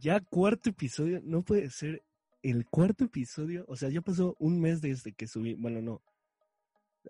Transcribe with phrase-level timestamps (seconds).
[0.00, 2.02] Ya cuarto episodio, no puede ser
[2.42, 3.66] el cuarto episodio.
[3.68, 5.54] O sea, ya pasó un mes desde que subí.
[5.54, 6.02] Bueno, no.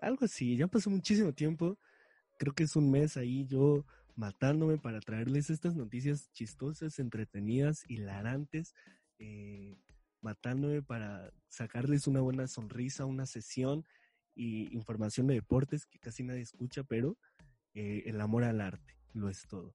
[0.01, 1.79] Algo así, ya pasó muchísimo tiempo.
[2.37, 3.85] Creo que es un mes ahí yo
[4.15, 8.75] matándome para traerles estas noticias chistosas, entretenidas, hilarantes.
[9.19, 9.77] Eh,
[10.19, 13.85] matándome para sacarles una buena sonrisa, una sesión
[14.35, 17.17] y información de deportes que casi nadie escucha, pero
[17.73, 19.73] eh, el amor al arte lo es todo.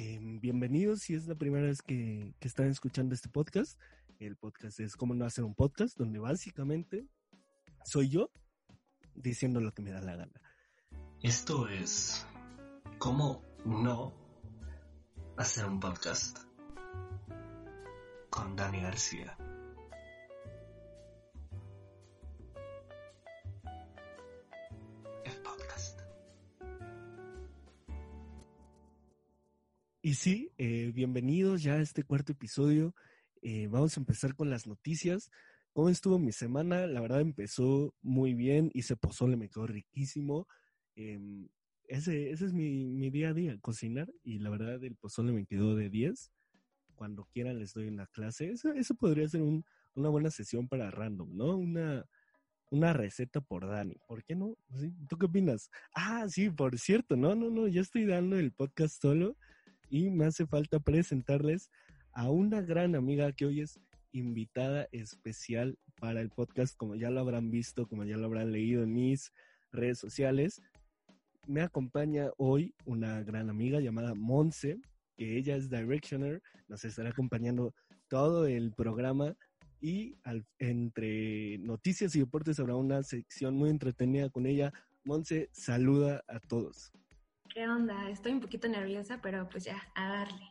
[0.00, 3.76] Em, bienvenidos si es la primera vez que, que, están escuchando este podcast.
[4.20, 7.08] El podcast es Cómo no hacer un podcast, donde básicamente
[7.84, 8.30] soy yo
[9.16, 10.40] diciendo lo que me da la gana.
[11.20, 12.24] Esto es
[12.98, 14.14] Cómo no
[15.36, 16.44] hacer un podcast
[18.30, 19.36] con Dani García.
[30.08, 32.94] Y sí, eh, bienvenidos ya a este cuarto episodio.
[33.42, 35.30] Eh, vamos a empezar con las noticias.
[35.74, 36.86] ¿Cómo estuvo mi semana?
[36.86, 40.48] La verdad empezó muy bien, hice pozole, me quedó riquísimo.
[40.96, 41.50] Em,
[41.84, 45.44] ese, ese es mi, mi, día a día, cocinar, y la verdad el pozole me
[45.44, 46.32] quedó de 10.
[46.94, 48.50] Cuando quieran les doy una clase.
[48.50, 49.62] Eso, eso podría ser un,
[49.94, 51.54] una buena sesión para random, ¿no?
[51.54, 52.06] Una,
[52.70, 53.96] una receta por Dani.
[54.06, 54.56] ¿Por qué no?
[55.06, 55.68] ¿Tú qué opinas?
[55.94, 59.36] Ah, sí, por cierto, no, no, no, ya estoy dando el podcast solo
[59.90, 61.70] y me hace falta presentarles
[62.12, 63.78] a una gran amiga que hoy es
[64.12, 68.82] invitada especial para el podcast, como ya lo habrán visto, como ya lo habrán leído
[68.82, 69.32] en mis
[69.72, 70.62] redes sociales.
[71.46, 74.80] Me acompaña hoy una gran amiga llamada Monse,
[75.16, 77.74] que ella es Directioner, nos estará acompañando
[78.08, 79.36] todo el programa
[79.80, 80.16] y
[80.58, 84.72] entre noticias y deportes habrá una sección muy entretenida con ella.
[85.04, 86.92] Monse, saluda a todos.
[87.58, 88.08] ¿Qué onda?
[88.08, 90.48] Estoy un poquito nerviosa, pero pues ya, a darle.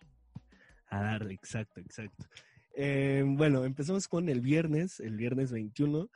[0.90, 2.26] A darle, exacto, exacto.
[2.76, 6.10] Eh, bueno, empezamos con el viernes, el viernes 21.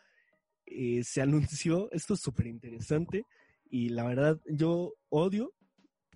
[0.65, 3.25] Eh, se anunció, esto es súper interesante,
[3.69, 5.53] y la verdad yo odio,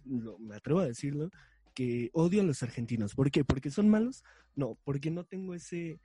[0.04, 1.30] me atrevo a decirlo,
[1.74, 3.16] que odio a los argentinos.
[3.16, 3.46] ¿Por qué?
[3.46, 4.26] ¿Porque son malos?
[4.56, 6.02] No, porque no tengo ese,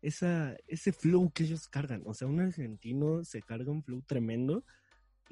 [0.00, 2.04] esa, ese flow que ellos cargan.
[2.06, 4.64] O sea, un argentino se carga un flow tremendo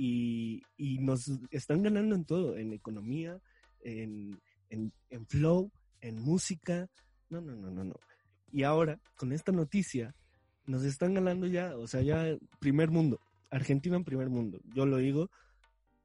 [0.03, 3.39] y, y nos están ganando en todo, en economía,
[3.81, 4.41] en,
[4.71, 6.89] en, en flow, en música.
[7.29, 7.95] No, no, no, no, no.
[8.51, 10.15] Y ahora, con esta noticia,
[10.65, 13.21] nos están ganando ya, o sea, ya primer mundo.
[13.51, 14.59] Argentina en primer mundo.
[14.75, 15.31] Yo lo digo,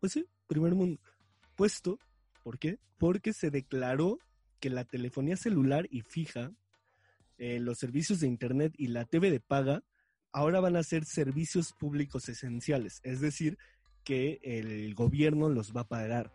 [0.02, 1.00] pues sí, primer mundo.
[1.56, 1.98] Puesto,
[2.44, 2.80] ¿por qué?
[2.98, 4.20] Porque se declaró
[4.60, 6.52] que la telefonía celular y fija,
[7.38, 9.86] eh, los servicios de Internet y la TV de paga,
[10.34, 13.00] ahora van a ser servicios públicos esenciales.
[13.04, 13.58] Es decir,
[14.06, 16.32] que el gobierno los va a pagar.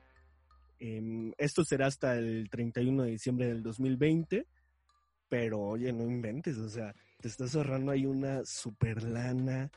[0.79, 4.47] Em, esto será hasta el 31 de diciembre del 2020,
[5.29, 9.71] pero oye, no inventes, o sea, te estás ahorrando ahí una super lana,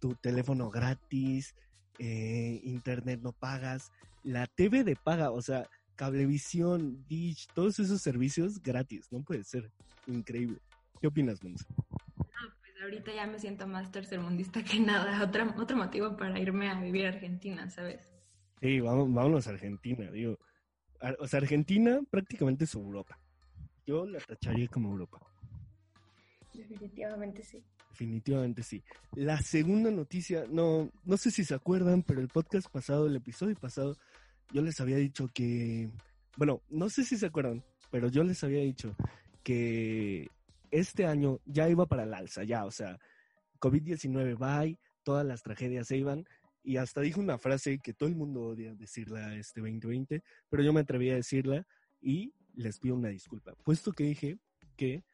[0.00, 1.54] tu teléfono gratis,
[1.98, 3.90] eh, internet no pagas,
[4.24, 9.70] la TV de paga, o sea, cablevisión, Dish, todos esos servicios gratis, no puede ser,
[10.06, 10.60] increíble.
[11.00, 11.64] ¿Qué opinas, Monza?
[12.82, 15.22] Ahorita ya me siento más tercermundista que nada.
[15.24, 18.12] Otra, otro motivo para irme a vivir a Argentina, ¿sabes?
[18.60, 20.38] Sí, vamos, vámonos a Argentina, digo.
[21.20, 23.18] O sea, Argentina prácticamente es Europa.
[23.86, 25.20] Yo la tacharía como Europa.
[26.52, 27.62] Definitivamente sí.
[27.90, 28.82] Definitivamente sí.
[29.14, 33.54] La segunda noticia, no, no sé si se acuerdan, pero el podcast pasado, el episodio
[33.54, 33.96] pasado,
[34.52, 35.88] yo les había dicho que,
[36.36, 38.94] bueno, no sé si se acuerdan, pero yo les había dicho
[39.44, 40.28] que
[40.70, 42.98] este año ya iba para el alza, ya, o sea,
[43.60, 46.24] COVID-19 bye, todas las tragedias se iban,
[46.62, 50.72] y hasta dijo una frase que todo el mundo odia decirla este 2020, pero yo
[50.72, 51.66] me atreví a decirla
[52.00, 54.38] y les pido una disculpa, puesto que dije
[54.76, 55.04] que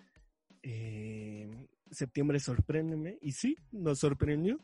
[0.63, 4.59] eh, septiembre sorpréndeme, y sí, nos sorprendió,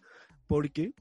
[0.47, 0.93] porque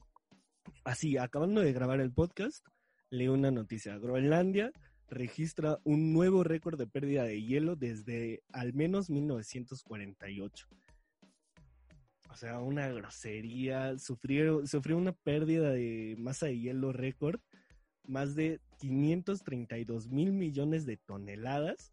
[0.84, 2.64] así, acabando de grabar el podcast,
[3.10, 4.70] leí una noticia, Groenlandia
[5.10, 10.66] registra un nuevo récord de pérdida de hielo desde al menos 1948.
[12.30, 13.98] O sea, una grosería.
[13.98, 17.40] Sufrió, sufrió una pérdida de masa de hielo récord,
[18.06, 21.92] más de 532 mil millones de toneladas.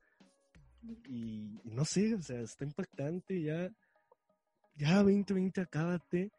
[1.10, 3.72] Y, no sé, o sea, está impactante ya.
[4.76, 6.32] Ya 2020, acábate.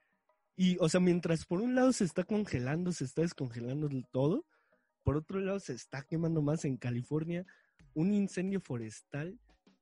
[0.56, 4.44] Y, o sea, mientras por un lado se está congelando, se está descongelando todo,
[5.08, 7.46] por otro lado, se está quemando más en California
[7.94, 9.38] un incendio forestal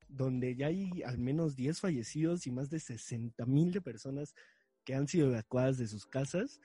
[0.07, 4.37] donde ya hay al menos 10 fallecidos y más de 60 mil de personas
[4.85, 6.61] que han sido evacuadas de sus casas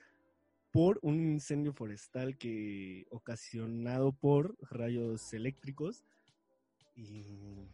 [0.70, 6.04] por un incendio forestal que ocasionado por rayos eléctricos
[6.94, 7.66] y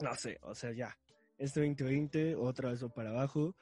[0.00, 0.98] no sé, o sea, ya.
[1.36, 3.54] Este 2020, otra vez para abajo.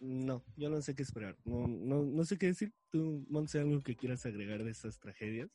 [0.00, 1.36] No, yo no sé qué esperar.
[1.44, 2.72] No, no, no sé qué decir.
[2.90, 5.50] ¿Tú, Monse, algo que quieras agregar de estas tragedias?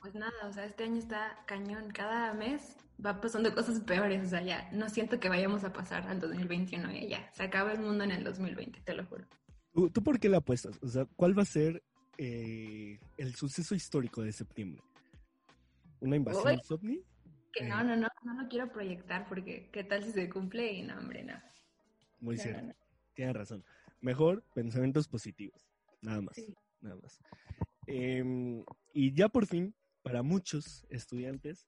[0.00, 1.90] Pues nada, o sea, este año está cañón.
[1.90, 4.24] Cada mes va pasando cosas peores.
[4.24, 6.92] O sea, ya no siento que vayamos a pasar al 2021.
[6.92, 7.32] Ya, ya.
[7.32, 9.24] se acaba el mundo en el 2020, te lo juro.
[9.72, 10.78] ¿Tú, tú por qué la apuestas?
[10.82, 11.82] O sea, ¿cuál va a ser
[12.18, 14.82] eh, el suceso histórico de septiembre?
[16.00, 16.60] ¿Una invasión Uy.
[16.70, 17.02] ovni?
[17.52, 17.84] Que no, Eh.
[17.84, 21.24] no, no, no lo quiero proyectar porque qué tal si se cumple y no, hombre,
[21.24, 21.34] no.
[22.20, 22.60] Muy No, cierto.
[22.62, 22.74] no, no.
[23.14, 23.64] Tienes razón.
[24.00, 25.68] Mejor pensamientos positivos.
[26.02, 26.34] Nada más.
[26.36, 26.54] Sí.
[26.80, 27.18] Nada más.
[27.86, 31.64] Em, y ya por fin, para muchos estudiantes,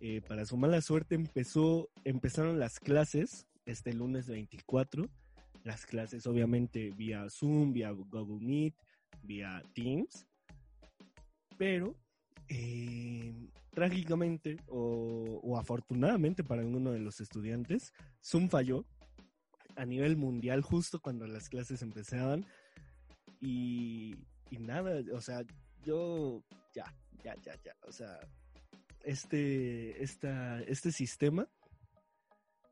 [0.00, 5.08] eh, para su mala suerte, empezó, empezaron las clases este lunes 24.
[5.62, 8.74] Las clases, obviamente, vía Zoom, vía Google Meet,
[9.22, 10.26] vía Teams.
[11.56, 11.94] Pero,
[12.48, 13.32] eh,
[13.70, 17.92] trágicamente o, o afortunadamente para alguno de los estudiantes,
[18.22, 18.84] Zoom falló
[19.76, 22.46] a nivel mundial justo cuando las clases empezaban
[23.40, 24.16] y,
[24.50, 25.42] y nada, o sea,
[25.84, 26.42] yo
[26.74, 26.84] ya,
[27.24, 28.18] ya, ya, ya, o sea,
[29.04, 31.48] este, esta, este sistema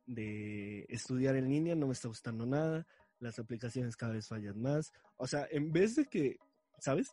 [0.07, 2.87] de estudiar en línea no me está gustando nada,
[3.19, 6.39] las aplicaciones cada vez fallan más, o sea, en vez de que,
[6.79, 7.13] ¿sabes?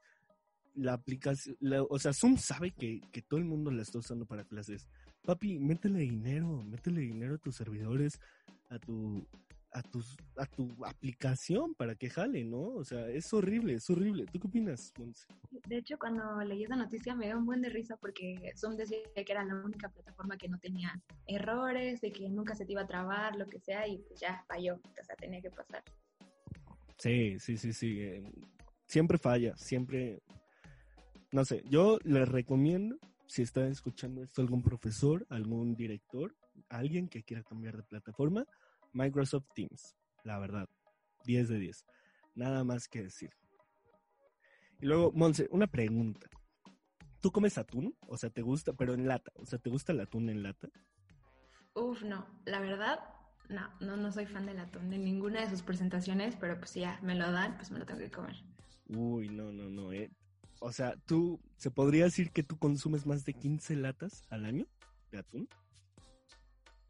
[0.75, 1.57] La aplicación,
[1.89, 4.87] o sea, Zoom sabe que, que todo el mundo la está usando para clases.
[5.23, 8.19] Papi, métele dinero, métele dinero a tus servidores,
[8.69, 9.27] a tu,
[9.77, 12.61] a tus, a tu aplicación para que jale, ¿no?
[12.61, 14.25] O sea, es horrible, es horrible.
[14.25, 15.27] ¿Tú qué opinas, Monse?
[15.67, 18.97] De hecho, cuando leí esa noticia me dio un buen de risa porque Zoom decía
[19.13, 22.81] que era la única plataforma que no tenía errores, de que nunca se te iba
[22.81, 25.83] a trabar, lo que sea, y pues ya falló, o sea, tenía que pasar.
[26.97, 27.99] Sí, sí, sí, sí.
[27.99, 28.23] eh,
[28.87, 30.23] siempre falla, siempre.
[31.31, 32.97] No sé, yo les recomiendo,
[33.27, 36.33] si está escuchando esto algún profesor, algún director,
[36.69, 38.47] alguien que quiera cambiar de plataforma,
[38.93, 40.67] Microsoft Teams, la verdad,
[41.25, 41.85] 10 de 10.
[42.35, 43.31] Nada más que decir.
[44.79, 46.27] Y luego, Monse, una pregunta.
[47.19, 47.95] ¿Tú comes atún?
[48.07, 49.31] O sea, ¿te gusta, pero en lata?
[49.35, 50.69] O sea, ¿te gusta el atún en lata?
[51.73, 52.99] Uf, no, la verdad,
[53.49, 56.99] no, no, no soy fan del atún de ninguna de sus presentaciones, pero pues ya
[57.01, 58.35] me lo dan, pues me lo tengo que comer.
[58.87, 59.91] Uy, no, no, no.
[59.91, 60.11] eh.
[60.59, 64.65] O sea, tú, ¿se podría decir que tú consumes más de 15 latas al año
[65.11, 65.47] de atún?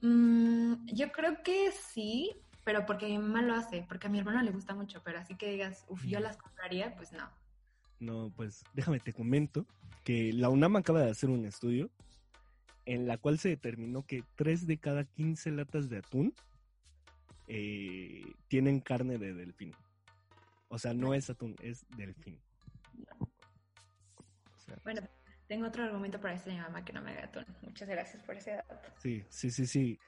[0.01, 4.41] Mm, yo creo que sí, pero porque mi mamá lo hace, porque a mi hermano
[4.43, 6.23] le gusta mucho, pero así que digas, uf, yo Mm.
[6.23, 7.29] las compraría, pues no.
[7.99, 9.65] No, pues déjame te comento
[10.03, 11.89] que la UNAM acaba de hacer un estudio
[12.85, 16.33] en la cual se determinó que 3 de cada 15 latas de atún
[17.47, 19.73] eh, tienen carne de delfín.
[20.69, 22.39] O sea, no es atún, es delfín.
[24.55, 25.01] O sea, Bueno,
[25.47, 27.45] tengo otro argumento para decirle a mi mamá que no me haga atún.
[27.61, 28.75] Muchas gracias por ese dato.
[28.99, 29.99] sí, sí, sí, sí.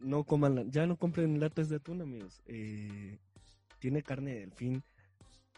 [0.00, 2.40] No coman, la- ya no compren latas de atún, amigos.
[2.46, 3.18] Eh,
[3.80, 4.82] tiene carne de delfín.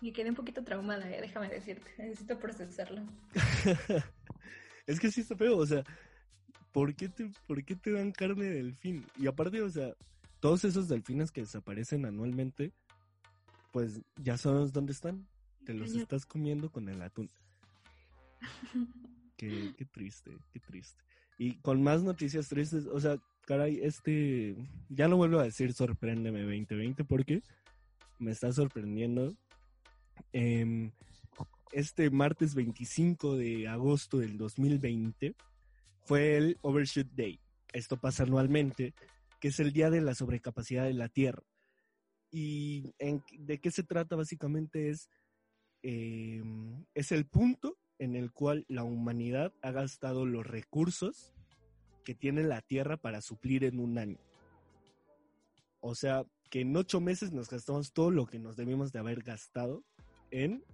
[0.00, 1.90] Me quedé un poquito traumada, eh, déjame decirte.
[1.98, 3.02] Necesito procesarlo.
[4.86, 5.84] es que sí está feo, o sea,
[6.72, 9.04] ¿por qué, te, ¿por qué te dan carne de delfín?
[9.16, 9.92] Y aparte, o sea,
[10.40, 12.72] todos esos delfines que desaparecen anualmente,
[13.72, 15.26] pues ya sabes dónde están.
[15.66, 17.30] Te los estás comiendo con el atún.
[19.36, 21.02] Qué, triste, qué triste.
[21.38, 23.16] Y con más noticias tristes, o sea,
[23.46, 24.54] caray, este,
[24.90, 27.42] ya no vuelvo a decir sorpréndeme 2020 porque
[28.18, 29.34] me está sorprendiendo.
[30.32, 30.92] Em,
[31.72, 35.34] este martes 25 de agosto del 2020
[36.04, 37.40] fue el Overshoot Day.
[37.72, 38.92] Esto pasa anualmente,
[39.40, 41.42] que es el día de la sobrecapacidad de la Tierra.
[42.30, 42.92] ¿Y
[43.38, 44.90] de qué se trata básicamente?
[44.90, 45.08] Es,
[45.82, 46.42] eh,
[46.94, 51.32] es el punto en el cual la humanidad ha gastado los recursos
[52.02, 54.18] que tiene la Tierra para suplir en un año.
[55.80, 59.22] O sea, que en ocho meses nos gastamos todo lo que nos debimos de haber
[59.22, 59.84] gastado
[60.30, 60.64] en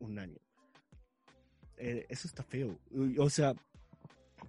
[0.00, 0.38] un año.
[1.76, 2.76] Eh, eso está feo.
[3.16, 3.54] O sea,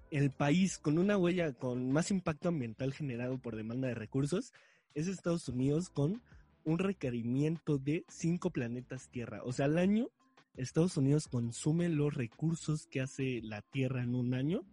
[0.10, 4.54] el país con una huella con más impacto ambiental generado por demanda de recursos
[4.96, 6.24] es Estados Unidos con
[6.64, 9.44] un requerimiento de cinco planetas Tierra.
[9.44, 10.10] O sea, al año
[10.56, 14.66] Estados Unidos consume los recursos que hace la Tierra en un año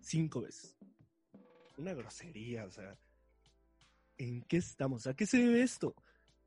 [0.00, 0.76] cinco veces.
[1.78, 2.98] Una grosería, o sea.
[4.18, 5.06] ¿En qué estamos?
[5.06, 5.94] ¿A qué se debe esto?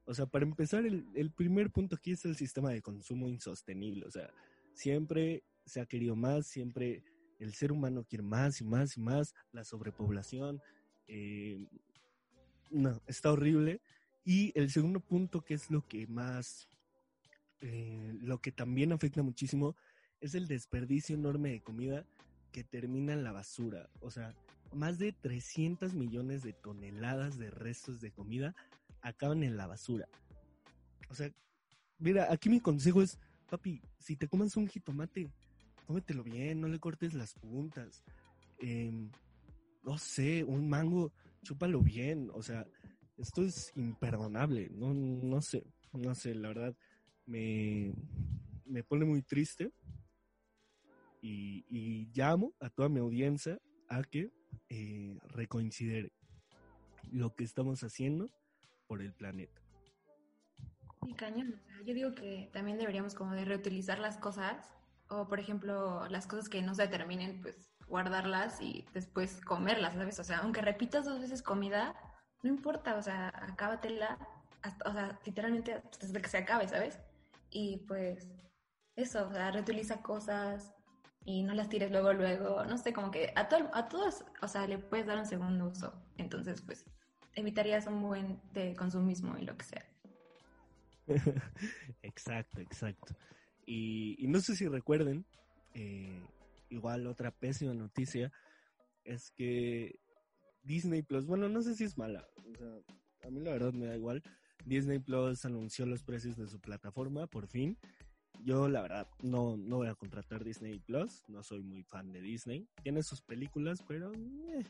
[0.05, 4.05] O sea, para empezar, el, el primer punto aquí es el sistema de consumo insostenible.
[4.05, 4.29] O sea,
[4.73, 7.03] siempre se ha querido más, siempre
[7.39, 10.61] el ser humano quiere más y más y más, la sobrepoblación.
[11.07, 11.65] eh,
[12.71, 13.81] no, está horrible.
[14.23, 16.67] Y el segundo punto, que es lo que más,
[17.67, 19.75] eh, lo que también afecta muchísimo,
[20.21, 22.05] es el desperdicio enorme de comida
[22.51, 23.89] que termina en la basura.
[24.01, 24.35] O sea,
[24.71, 28.53] más de 300 millones de toneladas de restos de comida
[29.01, 30.07] acaban en la basura.
[31.09, 31.31] O sea,
[31.97, 33.17] mira, aquí mi consejo es,
[33.49, 35.27] papi, si te comes un jitomate,
[35.87, 38.03] cómetelo bien, no le cortes las puntas.
[38.59, 39.09] Em,
[39.83, 42.29] no sé, un mango, chúpalo bien.
[42.31, 42.67] O sea,
[43.17, 44.69] esto es imperdonable.
[44.71, 46.75] No, no sé, no sé, la verdad
[47.25, 47.93] me,
[48.65, 49.71] me pone muy triste.
[51.21, 54.31] Y, y llamo a toda mi audiencia a que
[54.69, 56.11] eh, reconsidere
[57.11, 58.29] lo que estamos haciendo
[58.87, 59.61] por el planeta.
[61.07, 64.73] Y cañón, yo digo que también deberíamos como de reutilizar las cosas
[65.07, 70.19] o por ejemplo las cosas que no se terminen, pues guardarlas y después comerlas, ¿sabes?
[70.19, 71.95] O sea, aunque repitas dos veces comida,
[72.41, 74.17] no importa, o sea, acábatela,
[74.63, 76.99] hasta, o sea, literalmente hasta que se acabe, ¿sabes?
[77.57, 78.27] Y pues
[78.97, 80.75] eso, o sea, reutiliza cosas,
[81.23, 84.47] y no las tires luego, luego, no sé, como que a, todo, a todos, o
[84.49, 85.93] sea, le puedes dar un segundo uso.
[86.17, 86.85] Entonces, pues,
[87.33, 89.89] evitarías un buen de consumismo y lo que sea.
[92.03, 93.15] exacto, exacto.
[93.65, 95.25] Y, no sé si recuerden,
[95.75, 96.21] eh,
[96.67, 98.33] igual otra pésima noticia
[99.05, 99.97] es que
[100.61, 102.67] Disney Plus, bueno, no sé si es mala, o sea,
[103.23, 104.21] a mí la verdad me da igual.
[104.63, 107.77] Disney Plus anunció los precios de su plataforma, por fin.
[108.43, 111.23] Yo, la verdad, no, no voy a contratar Disney Plus.
[111.27, 112.67] No soy muy fan de Disney.
[112.83, 114.63] Tiene sus películas, pero eh,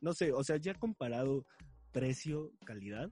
[0.00, 0.32] no sé.
[0.32, 1.46] O sea, ya comparado
[1.92, 3.10] precio-calidad,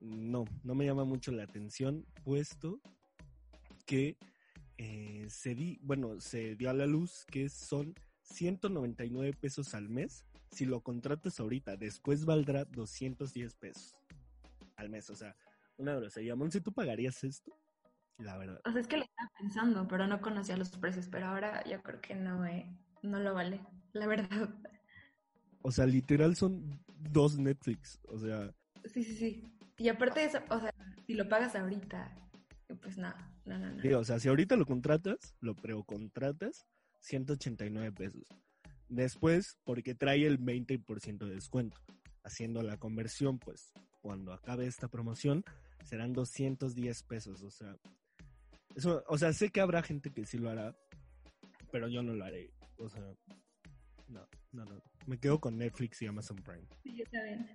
[0.00, 2.80] no, no me llama mucho la atención, puesto
[3.86, 4.16] que
[4.78, 10.24] eh, se di, bueno, se dio a la luz que son 199 pesos al mes.
[10.50, 14.01] Si lo contratas ahorita, después valdrá 210 pesos
[14.82, 15.08] al mes.
[15.10, 15.34] O sea,
[15.76, 16.34] una grosería.
[16.50, 17.52] si ¿tú pagarías esto?
[18.18, 18.60] la verdad.
[18.64, 21.82] O sea, es que lo estaba pensando, pero no conocía los precios, pero ahora yo
[21.82, 22.66] creo que no, eh,
[23.02, 23.60] no lo vale,
[23.92, 24.54] la verdad.
[25.62, 28.52] O sea, literal son dos Netflix, o sea.
[28.84, 29.44] Sí, sí, sí.
[29.78, 30.72] Y aparte de eso, o sea,
[31.06, 32.12] si lo pagas ahorita,
[32.80, 33.98] pues nada, no, no, no.
[33.98, 36.66] o sea, si ahorita lo contratas, lo precontratas,
[37.00, 38.26] 189 pesos.
[38.88, 41.78] Después, porque trae el 20% de descuento.
[42.24, 43.72] Haciendo la conversión, pues,
[44.02, 45.44] cuando acabe esta promoción,
[45.84, 47.42] serán 210 pesos.
[47.42, 47.76] O sea,
[48.74, 50.76] eso, o sea, sé que habrá gente que sí lo hará,
[51.70, 52.52] pero yo no lo haré.
[52.76, 53.00] O sea,
[54.08, 54.82] no, no, no.
[55.06, 56.66] Me quedo con Netflix y Amazon Prime.
[56.82, 57.48] Sí, yo también.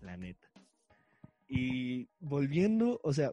[0.00, 0.48] La neta.
[1.48, 3.32] Y volviendo, o sea,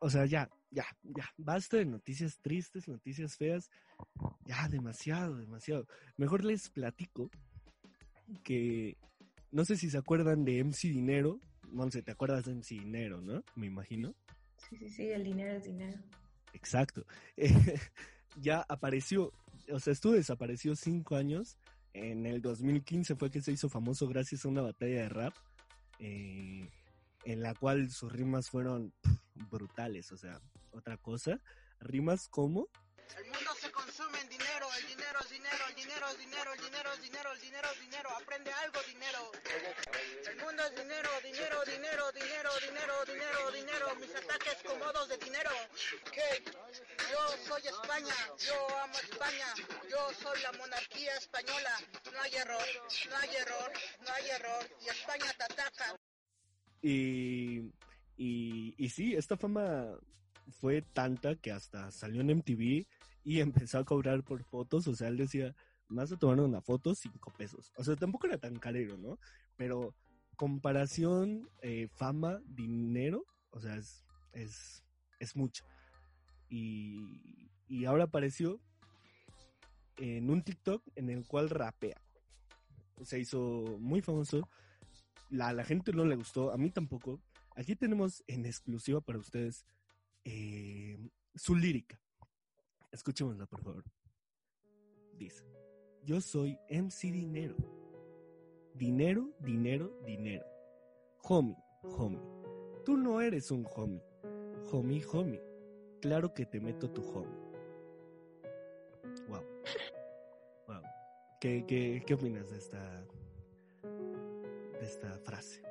[0.00, 3.70] o sea, ya, ya, ya, basta de noticias tristes, noticias feas.
[4.46, 5.86] Ya, demasiado, demasiado.
[6.16, 7.30] Mejor les platico
[8.42, 8.96] que
[9.54, 11.38] no sé si se acuerdan de MC Dinero.
[11.70, 13.44] Monse, ¿te acuerdas de MC Dinero, no?
[13.54, 14.12] Me imagino.
[14.56, 15.96] Sí, sí, sí, el dinero es dinero.
[16.52, 17.06] Exacto.
[18.40, 19.32] ya apareció,
[19.70, 21.56] o sea, estuvo desaparecido cinco años.
[21.92, 25.34] En el 2015 fue que se hizo famoso gracias a una batalla de rap,
[26.00, 26.68] eh,
[27.24, 28.92] en la cual sus rimas fueron
[29.52, 30.40] brutales, o sea,
[30.72, 31.40] otra cosa.
[31.78, 32.66] Rimas como...
[34.44, 37.68] dinero, el dinero es dinero, el dinero es dinero, el dinero es dinero, el dinero
[37.72, 39.32] es dinero, aprende algo dinero.
[40.28, 45.50] El mundo es dinero, dinero, dinero, dinero, dinero, dinero, dinero, mis ataques comodos de dinero.
[47.10, 49.48] Yo soy España, yo amo España,
[49.90, 51.72] yo soy la monarquía española.
[52.12, 52.68] No hay error,
[53.08, 53.72] no hay error,
[54.04, 55.96] no hay error, y España te ataca.
[56.82, 57.72] Y,
[58.18, 59.96] y, y sí, esta fama
[60.60, 62.84] fue tanta que hasta salió en MTV
[63.24, 65.54] y empezó a cobrar por fotos, o sea, él decía,
[65.88, 67.72] más de tomar una foto, cinco pesos.
[67.76, 69.18] O sea, tampoco era tan carero, ¿no?
[69.56, 69.94] Pero
[70.36, 74.84] comparación, eh, fama, dinero, o sea, es, es,
[75.18, 75.64] es mucho.
[76.48, 78.60] Y, y ahora apareció
[79.96, 82.00] en un TikTok en el cual rapea.
[83.02, 84.48] Se hizo muy famoso.
[85.30, 87.20] La, la gente no le gustó, a mí tampoco.
[87.56, 89.64] Aquí tenemos en exclusiva para ustedes
[90.24, 90.98] eh,
[91.34, 92.00] su lírica.
[92.94, 93.84] Escuchémosla, por favor.
[95.18, 95.44] Dice,
[96.04, 97.56] yo soy MC Dinero.
[98.72, 100.46] Dinero, dinero, dinero.
[101.24, 102.20] Homie, homie.
[102.84, 104.00] Tú no eres un homie.
[104.70, 105.42] Homie, homie.
[106.00, 107.36] Claro que te meto tu homie.
[109.28, 109.42] Wow.
[110.68, 110.82] Wow.
[111.40, 113.04] ¿Qué, qué, qué opinas de esta,
[113.82, 115.62] de esta frase?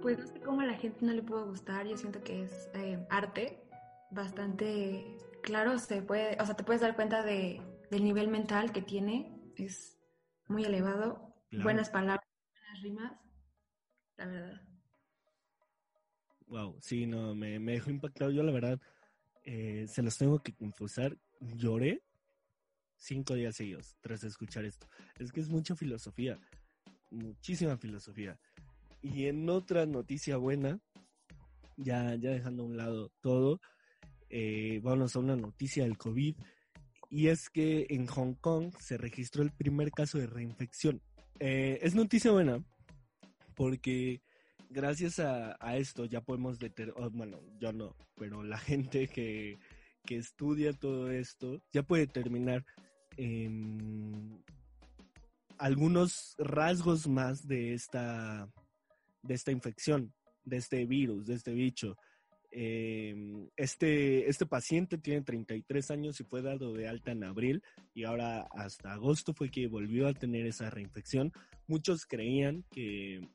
[0.00, 1.84] Pues no sé cómo a la gente no le puede gustar.
[1.84, 3.58] Yo siento que es eh, arte
[4.12, 5.78] bastante claro.
[5.78, 9.38] Se puede, o sea, te puedes dar cuenta de, del nivel mental que tiene.
[9.56, 9.98] Es
[10.48, 11.34] muy elevado.
[11.50, 13.12] Buenas palabras, buenas rimas.
[14.16, 14.62] La verdad.
[16.46, 18.30] Wow, sí, no, me, me dejó impactado.
[18.30, 18.80] Yo, la verdad,
[19.44, 21.16] eh, se los tengo que confesar.
[21.40, 22.02] Lloré
[22.96, 24.86] cinco días seguidos tras escuchar esto.
[25.18, 26.38] Es que es mucha filosofía,
[27.10, 28.38] muchísima filosofía.
[29.02, 30.78] Y en otra noticia buena,
[31.76, 33.60] ya, ya dejando a un lado todo,
[34.32, 36.34] eh, vamos a una noticia del COVID.
[37.10, 41.02] Y es que en Hong Kong se registró el primer caso de reinfección.
[41.38, 42.64] Eh, es noticia buena
[43.54, 44.22] porque
[44.70, 49.58] gracias a, esto ya podemos determinar, bueno, yo no, pero la gente que,
[50.06, 52.64] que estudia todo esto ya puede determinar
[53.18, 54.42] em,
[55.58, 58.50] algunos rasgos más de esta,
[59.22, 61.96] de esta infección, de este virus, de este bicho.
[62.54, 67.62] Em, este, este paciente tiene 33 años y fue dado de alta en abril
[67.94, 71.32] y ahora hasta agosto fue que volvió a tener esa reinfección.
[71.66, 73.26] Muchos creían que,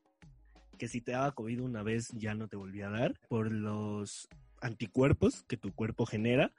[0.77, 4.29] que si te daba COVID una vez ya no te volvía a dar por los
[4.61, 6.53] anticuerpos que tu cuerpo genera,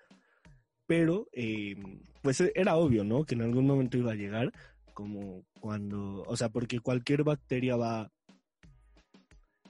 [0.86, 3.24] pero em, pues era obvio, ¿no?
[3.24, 4.52] Que en algún momento iba a llegar,
[4.94, 8.10] como cuando, o sea, porque cualquier bacteria va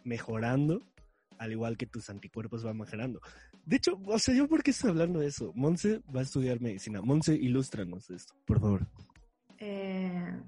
[0.05, 0.83] mejorando,
[1.39, 3.21] al igual que tus anticuerpos van mejorando.
[3.65, 5.53] De hecho, o sea, yo por qué estoy hablando de eso.
[5.55, 7.03] Monse va a estudiar medicina.
[7.03, 8.87] Monse, ilústranos esto, por favor.
[9.59, 10.41] Eh,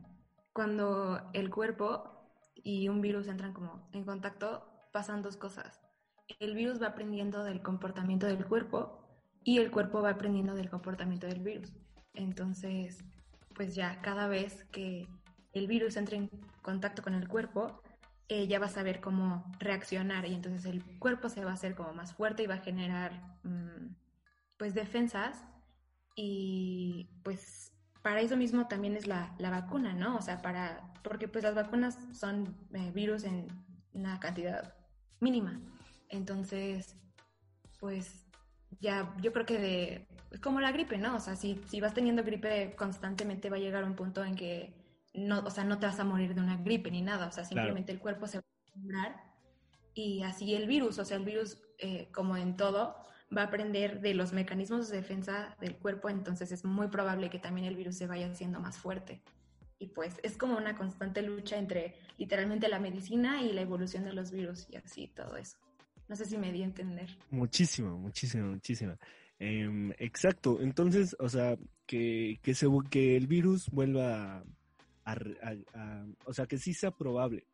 [0.53, 2.21] cuando el cuerpo
[2.55, 5.81] y un virus entran como en contacto, pasan dos cosas.
[6.39, 9.01] El virus va aprendiendo del comportamiento del cuerpo
[9.45, 11.73] y el cuerpo va aprendiendo del comportamiento del virus.
[12.15, 13.05] Entonces,
[13.55, 15.09] pues ya cada vez que
[15.53, 16.31] el virus entra en
[16.63, 17.83] contacto con el cuerpo,
[18.33, 21.75] eh, ya va a saber cómo reaccionar y entonces el cuerpo se va a hacer
[21.75, 23.11] como más fuerte y va a generar
[23.43, 23.97] mm,
[24.57, 25.45] pues defensas
[26.15, 27.73] y pues
[28.03, 30.17] para eso mismo también es la, la, vacuna, ¿no?
[30.17, 33.49] O sea, para, porque pues las vacunas son eh, virus en
[33.95, 34.75] una cantidad
[35.19, 35.61] mínima.
[36.09, 36.97] Entonces,
[37.81, 38.29] pues
[38.79, 41.17] ya, yo creo que de, es como la gripe, ¿no?
[41.17, 44.80] O sea, si, si vas teniendo gripe constantemente va a llegar un punto en que
[45.13, 47.45] no, o sea, no te vas a morir de una gripe ni nada, o sea,
[47.45, 49.31] simplemente el cuerpo se va a acostumbrar
[49.95, 52.97] y así el virus, o sea, el virus, eh, como en todo,
[53.37, 57.39] va a aprender de los mecanismos de defensa del cuerpo, entonces es muy probable que
[57.39, 59.23] también el virus se vaya haciendo más fuerte.
[59.79, 64.13] Y pues es como una constante lucha entre literalmente la medicina y la evolución de
[64.13, 65.59] los virus y así todo eso.
[66.07, 67.09] No sé si me di a entender.
[67.31, 68.95] Muchísimo, muchísimo, muchísimo.
[69.39, 74.45] Eh, exacto, entonces, o sea, que, que, se, que el virus vuelva
[75.11, 77.47] a, a, a, o sea, que sí sea probable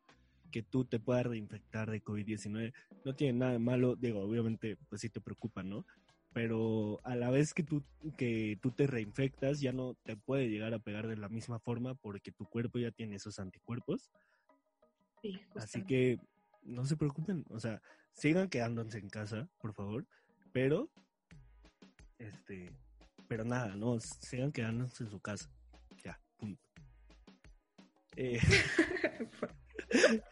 [0.51, 2.73] que tú te puedas reinfectar de COVID-19.
[3.03, 5.85] No tiene nada de malo, digo, obviamente, pues sí te preocupa, ¿no?
[6.33, 7.83] Pero a la vez que tú,
[8.17, 11.95] que tú te reinfectas, ya no te puede llegar a pegar de la misma forma
[11.95, 14.11] porque tu cuerpo ya tiene esos anticuerpos.
[15.21, 16.19] Sí, Así que
[16.61, 17.81] no se preocupen, o sea,
[18.13, 20.05] sigan quedándose en casa, por favor,
[20.51, 20.91] pero,
[22.19, 22.71] este,
[23.27, 25.49] pero nada, no, sigan quedándose en su casa.
[26.03, 26.66] Ya, punto.
[28.19, 28.39] Eh,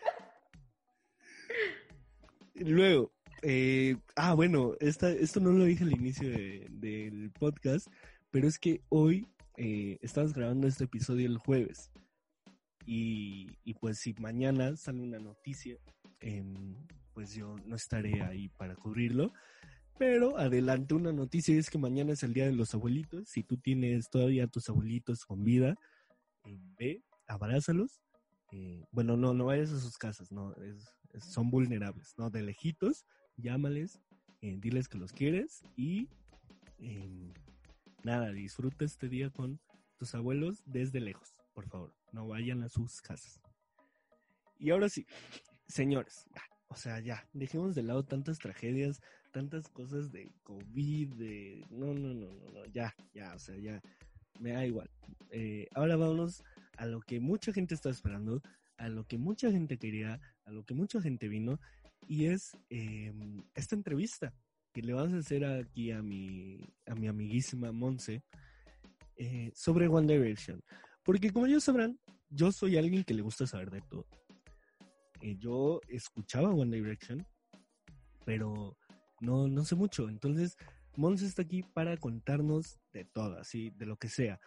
[2.56, 7.88] luego, eh, ah, bueno, esta, esto no lo dije al inicio de, del podcast,
[8.32, 11.92] pero es que hoy eh, estamos grabando este episodio el jueves.
[12.88, 15.78] Y, y, pues si mañana sale una noticia,
[16.22, 16.44] eh,
[17.14, 19.32] pues yo no estaré ahí para cubrirlo.
[20.00, 23.30] Pero adelante una noticia es que mañana es el Día de los Abuelitos.
[23.30, 25.76] Si tú tienes todavía tus abuelitos con vida,
[26.46, 28.02] eh, ve, abrázalos.
[28.52, 30.54] Eh, bueno, no, no vayas a sus casas, no,
[31.20, 32.30] son vulnerables, ¿no?
[32.30, 33.06] De lejitos,
[33.38, 34.00] llámales,
[34.42, 36.10] eh, diles que los quieres y
[36.78, 37.34] em,
[38.04, 39.60] nada, disfruta este día con
[39.98, 43.42] tus abuelos desde lejos, por favor, no vayan a sus casas.
[44.60, 45.06] Y ahora sí,
[45.68, 46.26] señores,
[46.68, 51.66] o sea, ya, dejemos de lado tantas tragedias, tantas cosas de COVID, de...
[51.70, 53.82] No, no, no, no, no, ya, ya, o sea, ya,
[54.40, 54.90] me da igual.
[55.32, 56.44] Eh, ahora vámonos
[56.78, 58.42] a lo que mucha gente está esperando,
[58.78, 61.60] a lo que mucha gente quería, a lo que mucha gente vino,
[62.08, 63.14] y es eh,
[63.54, 64.34] esta entrevista
[64.74, 68.24] que le vamos a hacer aquí a mi, a mi amiguísima Monse
[69.16, 70.62] eh, sobre One Direction.
[71.04, 74.06] Porque como ellos sabrán, yo soy alguien que le gusta saber de todo.
[75.22, 77.26] Eh, yo escuchaba One Direction,
[78.26, 78.78] pero
[79.22, 80.10] no, no sé mucho.
[80.10, 80.58] Entonces,
[80.98, 84.40] Monse está aquí para contarnos de todo, así, de lo que sea.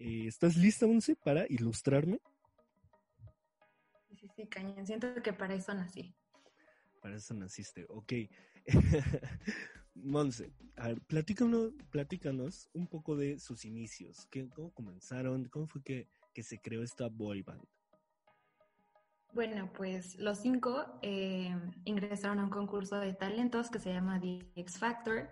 [0.00, 2.20] Eh, ¿Estás lista, Monse, para ilustrarme?
[4.08, 4.86] Sí, sí, sí, cañón.
[4.86, 6.14] Siento que para eso nací.
[7.00, 8.12] Para eso naciste, ok.
[9.94, 14.26] Monse, a ver, platícanos, platícanos un poco de sus inicios.
[14.30, 15.46] ¿Qué, ¿Cómo comenzaron?
[15.46, 17.64] ¿Cómo fue que, que se creó esta boy band?
[19.32, 24.50] Bueno, pues los cinco eh, ingresaron a un concurso de talentos que se llama The
[24.56, 25.28] X Factor.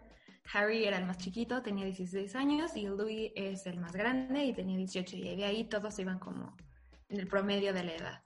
[0.52, 4.52] Harry era el más chiquito, tenía 16 años, y Louis es el más grande y
[4.52, 5.16] tenía 18.
[5.16, 6.56] Y de ahí todos iban como
[7.08, 8.22] en el promedio de la edad.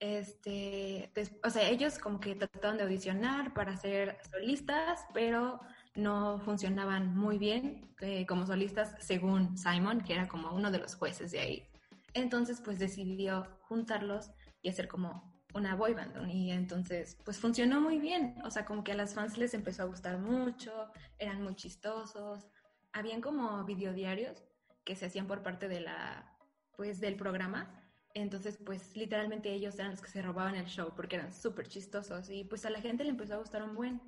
[0.00, 1.10] Este,
[1.42, 5.60] o sea, ellos como que trataron de audicionar para ser solistas, pero
[5.94, 10.94] no funcionaban muy bien eh, como solistas según Simon, que era como uno de los
[10.94, 11.68] jueces de ahí.
[12.12, 14.30] Entonces, pues decidió juntarlos
[14.62, 16.28] y hacer como una boy band.
[16.28, 18.36] Y entonces, pues funcionó muy bien.
[18.44, 22.46] O sea, como que a las fans les empezó a gustar mucho, eran muy chistosos.
[22.92, 24.44] Habían como videodiarios
[24.84, 26.36] que se hacían por parte de la,
[26.76, 27.80] pues, del programa.
[28.12, 32.28] Entonces, pues, literalmente ellos eran los que se robaban el show porque eran súper chistosos.
[32.30, 34.00] Y pues a la gente le empezó a gustar un buen.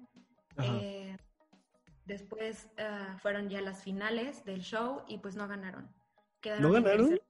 [0.62, 1.16] Eh,
[2.04, 5.88] después ah, fueron ya las finales del show y pues no ganaron.
[6.40, 7.20] Quedaron ¿No ganaron?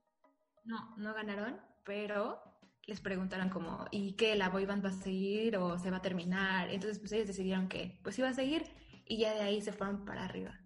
[0.64, 2.42] No, no ganaron, pero
[2.86, 4.36] les preguntaron como, ¿y qué?
[4.36, 6.70] ¿La boy band va a seguir o se va a terminar?
[6.70, 8.64] Entonces pues ellos decidieron que pues iba a seguir
[9.06, 10.58] y ya de ahí se fueron para arriba.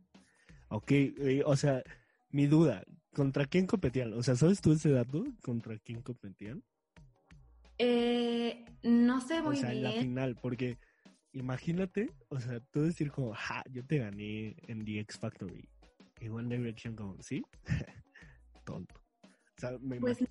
[0.69, 1.83] Ok, eh, o sea,
[2.31, 4.13] mi duda, ¿contra quién competían?
[4.15, 5.25] O sea, ¿sabes tú ese dato?
[5.43, 6.63] ¿Contra quién competían?
[7.79, 10.05] Eh, no sé O muy sea, en la bien.
[10.05, 10.79] final, porque
[11.33, 15.69] imagínate, o sea, tú decir como, ja, yo te gané en The X Factory.
[16.21, 17.43] Y One Direction como, ¿sí?
[18.65, 18.95] Tonto.
[19.25, 20.31] O sea, me Pues imagino.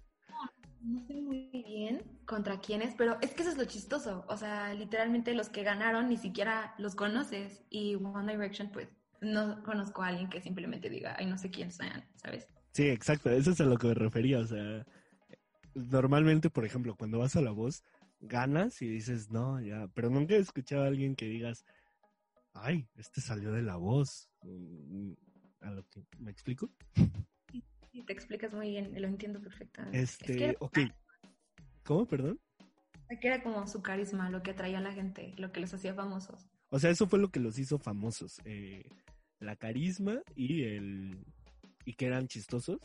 [0.81, 4.25] No, sé muy bien contra quiénes, pero es que eso es lo chistoso.
[4.27, 7.63] O sea, literalmente los que ganaron ni siquiera los conoces.
[7.69, 8.89] Y One Direction, pues,
[9.21, 12.47] no conozco a alguien que simplemente diga, ay, no sé quién sean, ¿sabes?
[12.71, 14.85] Sí, exacto, eso es a lo que me refería, o sea,
[15.73, 17.83] normalmente, por ejemplo, cuando vas a la voz,
[18.21, 21.65] ganas y dices, no, ya, pero nunca he escuchado a alguien que digas,
[22.53, 24.29] ay, este salió de la voz.
[24.43, 25.13] Mm,
[25.61, 26.69] A lo que, ¿me explico?
[28.09, 30.01] Te explicas muy bien, lo entiendo perfectamente.
[30.01, 30.79] Es Este, que era, ok.
[31.85, 32.39] ¿Cómo, perdón?
[33.21, 35.93] que era como su carisma, lo que atraía a la gente, lo que los hacía
[35.93, 36.47] famosos.
[36.71, 38.41] O sea, eso fue lo que los hizo famosos.
[38.45, 38.89] eh,
[39.39, 41.23] la carisma y el...
[41.85, 42.79] y que eran chistosos.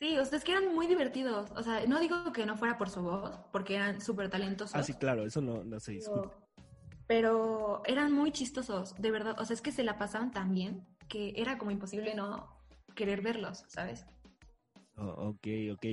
[0.00, 1.52] Sí, ustedes que eran muy divertidos.
[1.52, 4.74] O sea, no digo que no fuera por su voz, porque eran súper talentosos.
[4.74, 6.28] Ah, sí, claro, eso no, no se discute.
[7.06, 9.36] Pero, pero eran muy chistosos, de verdad.
[9.38, 12.52] O sea, es que se la pasaban tan bien que era como imposible no
[12.96, 14.06] querer verlos, ¿sabes?
[14.96, 15.86] Oh, ok, ok.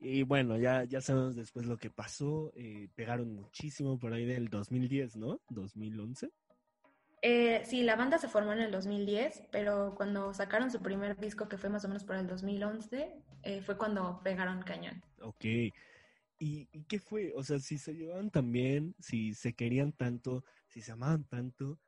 [0.00, 2.52] Y bueno, ya, ya sabemos después lo que pasó.
[2.54, 5.40] eh, pegaron muchísimo por ahí del 2010, ¿no?
[5.50, 6.30] 2011.
[7.22, 11.48] Eh, sí, la banda se formó en el 2010, pero cuando sacaron su primer disco,
[11.48, 15.02] que fue más o menos por el 2011, eh, fue cuando pegaron cañón.
[15.20, 15.44] Ok.
[15.44, 15.72] ¿Y,
[16.38, 17.32] ¿Y qué fue?
[17.36, 21.78] O sea, si se llevaban tan bien, si se querían tanto, si se amaban tanto,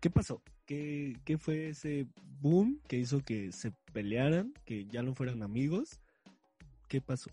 [0.00, 0.40] ¿qué pasó?
[0.66, 2.06] ¿Qué, qué fue ese
[2.40, 6.00] boom que hizo que se pelearan, que ya no fueran amigos?
[6.88, 7.30] ¿Qué pasó?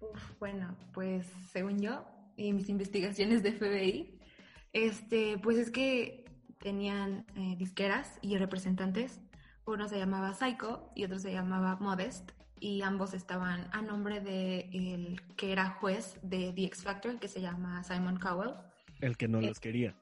[0.00, 2.04] Uf, bueno, pues según yo
[2.36, 4.18] y mis investigaciones de FBI,
[4.72, 6.24] este, pues es que
[6.58, 9.20] tenían eh, disqueras y representantes.
[9.66, 12.30] Uno se llamaba Psycho y otro se llamaba Modest
[12.60, 17.28] y ambos estaban a nombre de el que era juez de The X Factor, que
[17.28, 18.54] se llama Simon Cowell.
[19.00, 19.94] El que no Eh, los quería.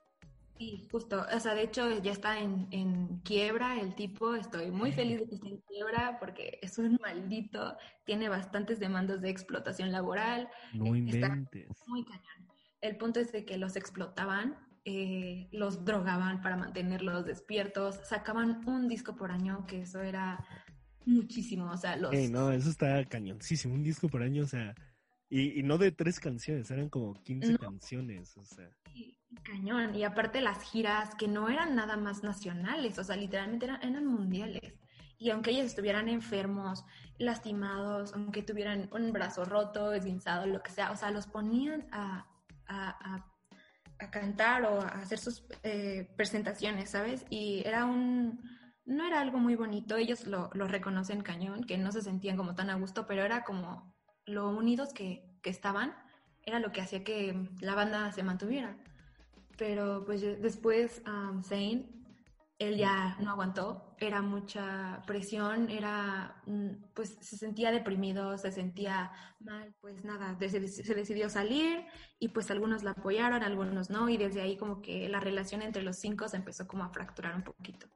[0.59, 4.91] Sí, justo, o sea, de hecho ya está en, en quiebra el tipo, estoy muy
[4.93, 9.93] feliz de que esté en quiebra porque es un maldito, tiene bastantes demandas de explotación
[9.93, 11.69] laboral, No eh, está- inventes.
[11.87, 12.49] muy cañón.
[12.81, 18.89] El punto es de que los explotaban, eh, los drogaban para mantenerlos despiertos, sacaban un
[18.89, 20.43] disco por año, que eso era
[21.05, 22.13] muchísimo, o sea, los...
[22.15, 23.75] Ey, no, eso está cañoncísimo.
[23.75, 24.75] Un disco por año, o sea.
[25.29, 27.59] Y, y no de tres canciones, eran como 15 No.
[27.59, 28.71] canciones, o sea.
[28.93, 29.95] Sí, Cañón.
[29.95, 34.75] Y aparte las giras que no eran nada más nacionales, o sea, literalmente eran, mundiales.
[35.19, 36.85] Y aunque ellos estuvieran enfermos,
[37.19, 42.27] lastimados, aunque tuvieran un brazo roto, esguinzado, lo que sea, o sea, los ponían a,
[42.67, 43.33] a- a-
[43.99, 47.25] a cantar o a hacer sus eh, presentaciones, ¿sabes?
[47.31, 48.41] Y era un...
[48.85, 52.55] No era algo muy bonito, ellos lo, lo reconocen cañón, que no se sentían como
[52.55, 53.95] tan a gusto, pero era como
[54.27, 55.95] lo unidos que, que estaban,
[56.45, 58.77] era lo que hacía que la banda se mantuviera.
[59.57, 61.89] Pero pues después um, Zane,
[62.59, 66.43] él ya no aguantó, era mucha presión, era,
[66.95, 71.85] pues se sentía deprimido, se sentía mal, pues nada, se decidió salir
[72.19, 75.83] y pues algunos la apoyaron, algunos no, y desde ahí como que la relación entre
[75.83, 77.87] los cinco se empezó como a fracturar un poquito.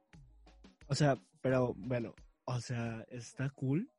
[0.87, 2.13] O sea, pero bueno,
[2.45, 3.89] o sea, está cool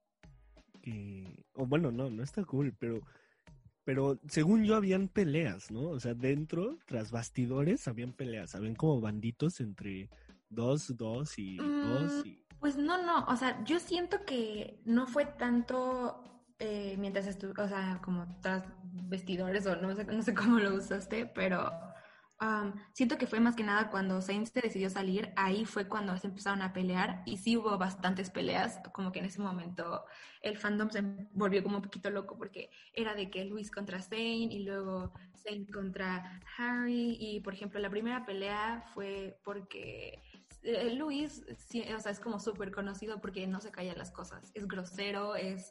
[0.82, 1.46] que.
[1.54, 3.00] O bueno, no, no está cool, pero.
[3.84, 5.88] Pero según yo habían peleas, ¿no?
[5.88, 8.54] O sea, dentro, tras bastidores, habían peleas.
[8.54, 10.08] Habían como banditos entre
[10.48, 12.24] dos, dos y dos.
[12.24, 12.44] Y...
[12.60, 16.22] Pues no, no, o sea, yo siento que no fue tanto
[16.64, 18.62] eh, mientras estuve, o sea, como tras
[19.08, 21.72] vestidores o no sé, no sé cómo lo usaste, pero,
[22.42, 26.16] Um, siento que fue más que nada cuando Zayn se decidió salir, ahí fue cuando
[26.18, 30.04] se empezaron a pelear y sí hubo bastantes peleas, como que en ese momento
[30.40, 31.02] el fandom se
[31.34, 35.66] volvió como un poquito loco porque era de que Luis contra Zayn y luego Zayn
[35.66, 40.20] contra Harry y por ejemplo la primera pelea fue porque
[40.64, 44.50] eh, Luis, sí, o sea, es como súper conocido porque no se calla las cosas,
[44.54, 45.70] es grosero, es,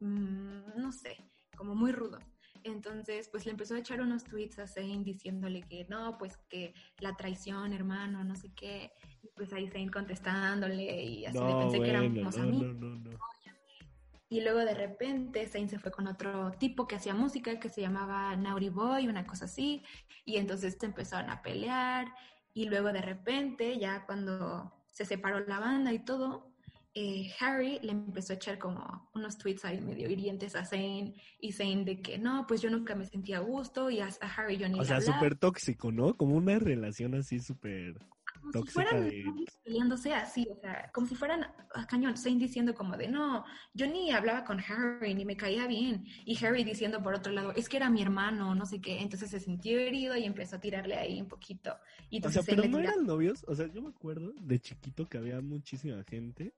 [0.00, 2.18] um, no sé, como muy rudo.
[2.64, 6.74] Entonces, pues le empezó a echar unos tweets a Zane diciéndole que no, pues que
[6.98, 8.90] la traición, hermano, no sé qué.
[9.22, 12.74] Y pues ahí Zane contestándole y así No, pensé que bueno, éramos no, amigos.
[12.76, 13.18] no.
[14.30, 17.82] Y luego de repente Zane se fue con otro tipo que hacía música que se
[17.82, 19.82] llamaba Naughty Boy, una cosa así.
[20.24, 22.12] Y entonces se empezaron a pelear.
[22.54, 26.53] Y luego de repente, ya cuando se separó la banda y todo,
[26.94, 31.14] eh, Harry le empezó a echar como unos tweets ahí medio hirientes a Zane.
[31.40, 33.90] Y Zane de que no, pues yo nunca me sentía a gusto.
[33.90, 36.16] Y a, a Harry yo ni O sea, súper tóxico, ¿no?
[36.16, 37.94] Como una relación así súper...
[38.40, 39.24] como si tóxica fueran de-
[39.64, 43.86] peleándose así, o sea, como si fueran a cañón, Zane diciendo como de no, yo
[43.86, 47.68] ni hablaba con Harry, ni me caía bien, y Harry diciendo por otro lado, es
[47.70, 50.96] que era mi hermano, no sé qué, entonces se sintió herido y empezó a tirarle
[50.96, 51.74] ahí un poquito.
[52.10, 53.44] Y O sea, entonces pero no eran novios.
[53.48, 56.52] O sea, yo me acuerdo de chiquito que había muchísima gente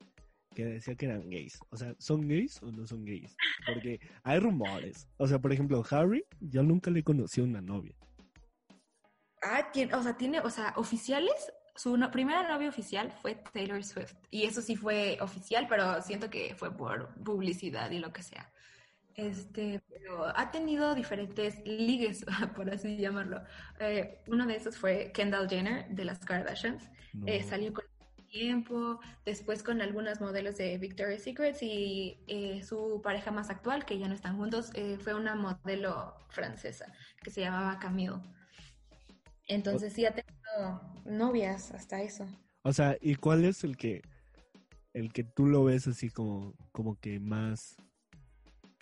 [0.56, 1.58] que decía que eran gays.
[1.70, 3.36] O sea, ¿son gays o no son gays?
[3.66, 5.06] Porque hay rumores.
[5.18, 7.94] O sea, por ejemplo, Harry, yo nunca le conocí a una novia.
[9.42, 13.84] Ah, tiene, o sea, tiene, o sea, oficiales, su no- primera novia oficial fue Taylor
[13.84, 18.22] Swift, y eso sí fue oficial, pero siento que fue por publicidad y lo que
[18.22, 18.50] sea.
[19.14, 22.24] Este, pero ha tenido diferentes ligues,
[22.56, 23.42] por así llamarlo.
[23.78, 26.90] Eh, uno de esos fue Kendall Jenner de las Kardashians.
[27.12, 27.26] No.
[27.26, 27.84] Eh, salió con
[28.28, 33.98] tiempo, después con algunas modelos de Victoria's Secret y eh, su pareja más actual, que
[33.98, 38.20] ya no están juntos, eh, fue una modelo francesa que se llamaba Camille.
[39.48, 42.26] Entonces sí ha tenido novias hasta eso.
[42.62, 44.02] O sea, ¿y cuál es el que
[44.92, 47.76] el que tú lo ves así como como que más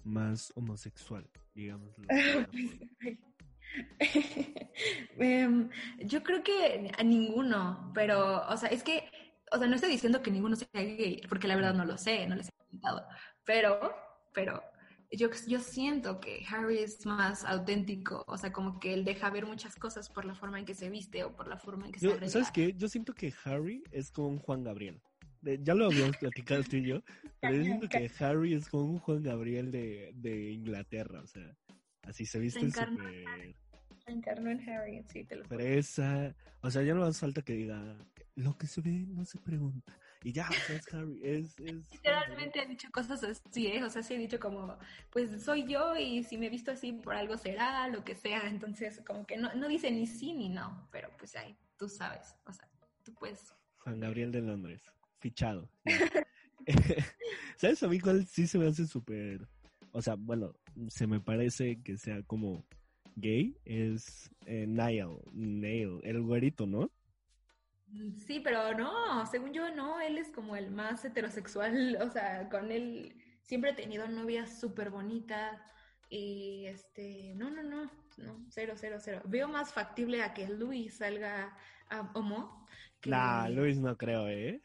[0.05, 1.95] más homosexual, digamos?
[5.19, 5.69] Em,
[6.01, 9.05] yo creo que a ninguno, pero, o sea, es que,
[9.55, 12.27] o sea, no estoy diciendo que ninguno sea gay, porque la verdad no lo sé,
[12.27, 13.07] no les he preguntado,
[13.45, 13.95] pero,
[14.33, 14.63] pero
[15.11, 19.47] yo, yo siento que Harry es más auténtico, o sea, como que él deja ver
[19.47, 22.01] muchas cosas por la forma en que se viste o por la forma en que
[22.01, 22.29] se arregla.
[22.29, 22.75] ¿Sabes qué?
[22.75, 25.01] Yo siento que Harry es como un Juan Gabriel.
[25.41, 27.03] De- ya lo habíamos platicado tú y yo,
[27.41, 31.57] pero yo siento que Harry es como un Juan Gabriel de, de Inglaterra, o sea,
[32.03, 33.55] así se viste súper
[34.05, 37.55] Se encarnó en Harry, sí, te lo fresa, o sea, ya no hace falta que
[37.55, 37.97] diga,
[38.37, 41.61] lo que se ve no se pregunta, y ya, o sea, es Harry, es...
[41.61, 43.85] es Literalmente ha dicho cosas así, ¿eh?
[43.85, 44.79] O sea, sí ha dicho como,
[45.11, 48.49] pues soy yo y si me he visto así por algo será, lo que sea.
[48.49, 52.35] Entonces, como que no, no dice ni sí ni no, pero pues ahí, tú sabes.
[52.47, 52.67] O sea,
[53.05, 53.55] tú puedes.
[53.81, 55.69] Juan Gabriel de Londres, fichado.
[57.59, 59.47] ¿Sabes a mí cuál sí se me hace súper...
[59.93, 60.55] O sea, bueno,
[60.89, 62.65] se me parece que sea como
[63.17, 66.91] gay, es eh, Niall, Nail, el güerito, ¿no?
[68.27, 72.71] Sí, pero no, según yo no, él es como el más heterosexual, o sea, con
[72.73, 75.61] él siempre he tenido novias súper bonitas
[76.11, 79.23] y este, no, no, no, no, cero, cero, cero.
[79.27, 81.57] Veo más factible a que Luis salga
[81.91, 82.67] a homo.
[83.01, 84.61] que- Nah, Luis no creo, ¿eh?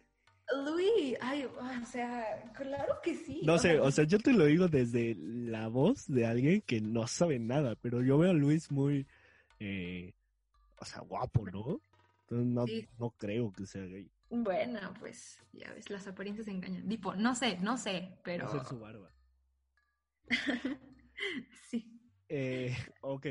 [0.66, 3.42] Luis, ay, o sea, claro que sí.
[3.44, 7.06] No sé, o sea, yo te lo digo desde la voz de alguien que no
[7.06, 9.06] sabe nada, pero yo veo a Luis muy,
[9.60, 10.14] eh,
[10.80, 11.80] o sea, guapo, ¿no?
[12.30, 12.88] Entonces no, Sí.
[13.00, 14.12] no creo que sea gay.
[14.30, 16.88] Bueno, pues ya ves, las apariencias engañan.
[16.88, 19.12] Tipo, no sé, no sé, pero ser su barba.
[21.70, 22.00] sí.
[22.28, 23.26] Eh, ok,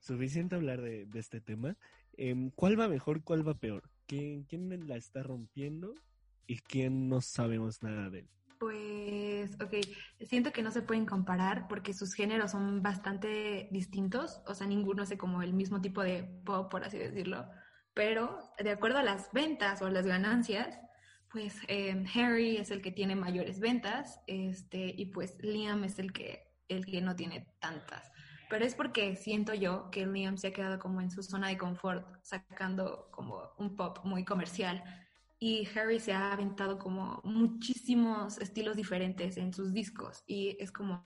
[0.00, 1.76] suficiente hablar de, de este tema.
[2.16, 3.88] Em, ¿Cuál va mejor, cuál va peor?
[4.06, 5.94] ¿Quién, ¿Quién la está rompiendo
[6.48, 8.30] y quién no sabemos nada de él?
[8.58, 9.74] Pues, ok,
[10.20, 15.04] siento que no se pueden comparar porque sus géneros son bastante distintos, o sea, ninguno
[15.04, 17.48] hace como el mismo tipo de pop, por así decirlo,
[17.94, 20.78] pero de acuerdo a las ventas o las ganancias,
[21.30, 26.12] pues eh, Harry es el que tiene mayores ventas, este, y pues Liam es el
[26.12, 28.10] que, el que no tiene tantas.
[28.48, 31.56] Pero es porque siento yo que Liam se ha quedado como en su zona de
[31.56, 34.82] confort, sacando como un pop muy comercial.
[35.38, 40.24] Y Harry se ha aventado como muchísimos estilos diferentes en sus discos.
[40.26, 41.04] Y es como,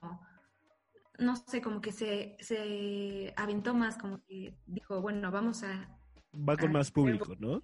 [1.19, 5.95] no sé, como que se, se aventó más, como que dijo, bueno, vamos a...
[6.37, 7.63] Va con Ah, más público, ¿no?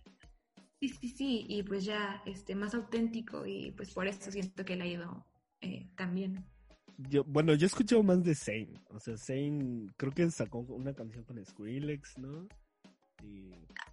[0.80, 1.46] Sí, sí, sí.
[1.48, 3.44] Y pues ya, este, más auténtico.
[3.46, 5.26] Y pues por eso siento que le ha ido
[5.60, 6.44] eh, también.
[7.08, 8.72] Yo, bueno, yo he escuchado más de Zayn.
[8.90, 12.46] O sea, Zayn creo que sacó una canción con Skrillex, ¿no?
[13.22, 13.50] Y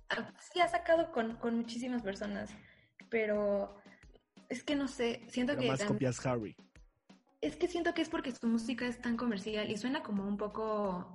[0.10, 2.50] Ah, Sí, ha sacado con, con muchísimas personas,
[3.10, 3.76] pero
[4.50, 6.56] es que no sé, siento pero que más copias Harry.
[7.42, 10.38] es que siento que es porque su música es tan comercial y suena como un
[10.38, 11.14] poco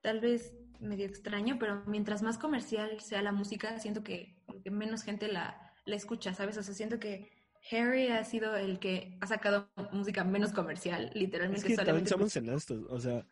[0.00, 4.36] tal vez medio extraño, pero mientras más comercial sea la música, siento que,
[4.70, 6.56] menos gente la, la escucha, ¿sabes?
[6.58, 7.30] O sea, siento que
[7.70, 12.32] Harry ha sido el que ha sacado música menos comercial, literalmente Es que también solamente
[12.32, 13.26] somos honestos, o sea,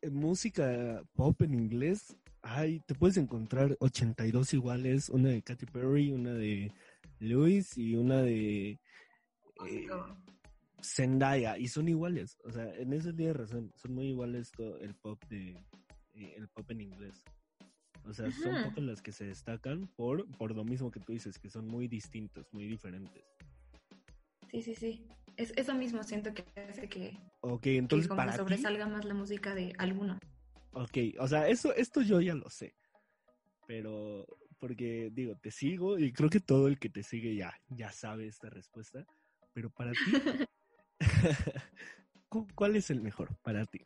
[0.00, 6.10] en música pop en inglés, ay, te puedes encontrar 82 iguales, una de Katy Perry,
[6.10, 6.72] una de
[7.18, 8.78] Louis y una de
[9.68, 9.88] eh,
[10.82, 14.94] Zendaya, y son iguales, o sea, en eso tienes razón, son muy iguales todo el
[14.94, 15.62] pop de
[16.24, 17.22] el pop en inglés.
[18.04, 18.68] O sea, son Ujú.
[18.68, 21.88] pocas las que se destacan por, por lo mismo que tú dices, que son muy
[21.88, 23.24] distintos, muy diferentes.
[24.50, 25.06] Sí, sí, sí.
[25.36, 28.86] Es eso mismo siento que hace que, Ok, que entonces como para que ti, sobresalga
[28.86, 30.18] más la música de alguno.
[30.72, 32.74] Ok, o sea, eso, esto yo ya lo sé.
[33.66, 34.26] Pero,
[34.58, 38.26] porque digo, te sigo y creo que todo el que te sigue ya, ya sabe
[38.28, 39.04] esta respuesta.
[39.52, 40.12] Pero para ti,
[42.28, 43.80] ¿cu- ¿cuál es el mejor para ti?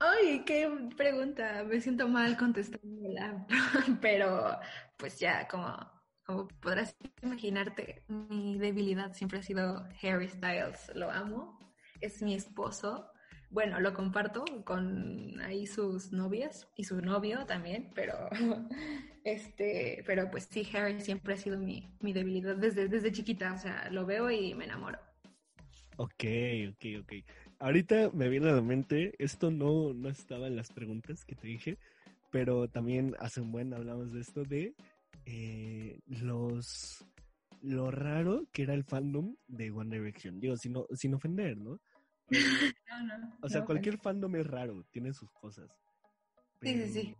[0.00, 1.62] Ay, qué pregunta.
[1.64, 3.46] Me siento mal contestándola,
[4.00, 4.58] pero
[4.96, 5.76] pues ya, como,
[6.24, 10.90] como podrás imaginarte, mi debilidad siempre ha sido Harry Styles.
[10.94, 11.58] Lo amo,
[12.00, 13.10] es mi esposo.
[13.50, 18.14] Bueno, lo comparto con ahí sus novias y su novio también, pero
[19.24, 23.52] este, pero pues sí, Harry siempre ha sido mi, mi debilidad desde, desde chiquita.
[23.52, 24.98] O sea, lo veo y me enamoro.
[25.98, 26.24] Ok,
[26.70, 27.12] ok, ok.
[27.60, 31.46] Ahorita me viene a la mente, esto no, no estaba en las preguntas que te
[31.46, 31.78] dije,
[32.30, 34.74] pero también hace un buen hablamos de esto de
[35.26, 37.04] eh, los
[37.60, 40.40] lo raro que era el fandom de One Direction.
[40.40, 41.78] Digo, sin, sin ofender, ¿no?
[42.28, 42.40] Pero,
[42.88, 45.70] No, no, o sea, no, cualquier fandom es raro, tiene sus cosas.
[46.62, 47.14] Sí, sí, sí.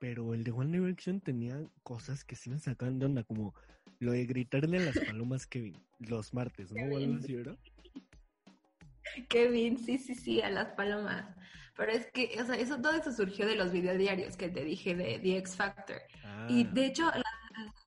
[0.00, 3.54] Pero el de One Direction tenía cosas que sí me sacaban de onda, como
[4.00, 6.82] lo de gritarle a las palomas Kevin los martes, ¿no?
[6.82, 7.56] O algo Kevin.
[9.28, 11.26] Kevin, sí, sí, sí, a las palomas.
[11.76, 14.94] Pero es que, o sea, eso, todo eso surgió de los videodiarios que te dije
[14.94, 16.00] de The X Factor.
[16.46, 17.24] Y Ah, de hecho, la-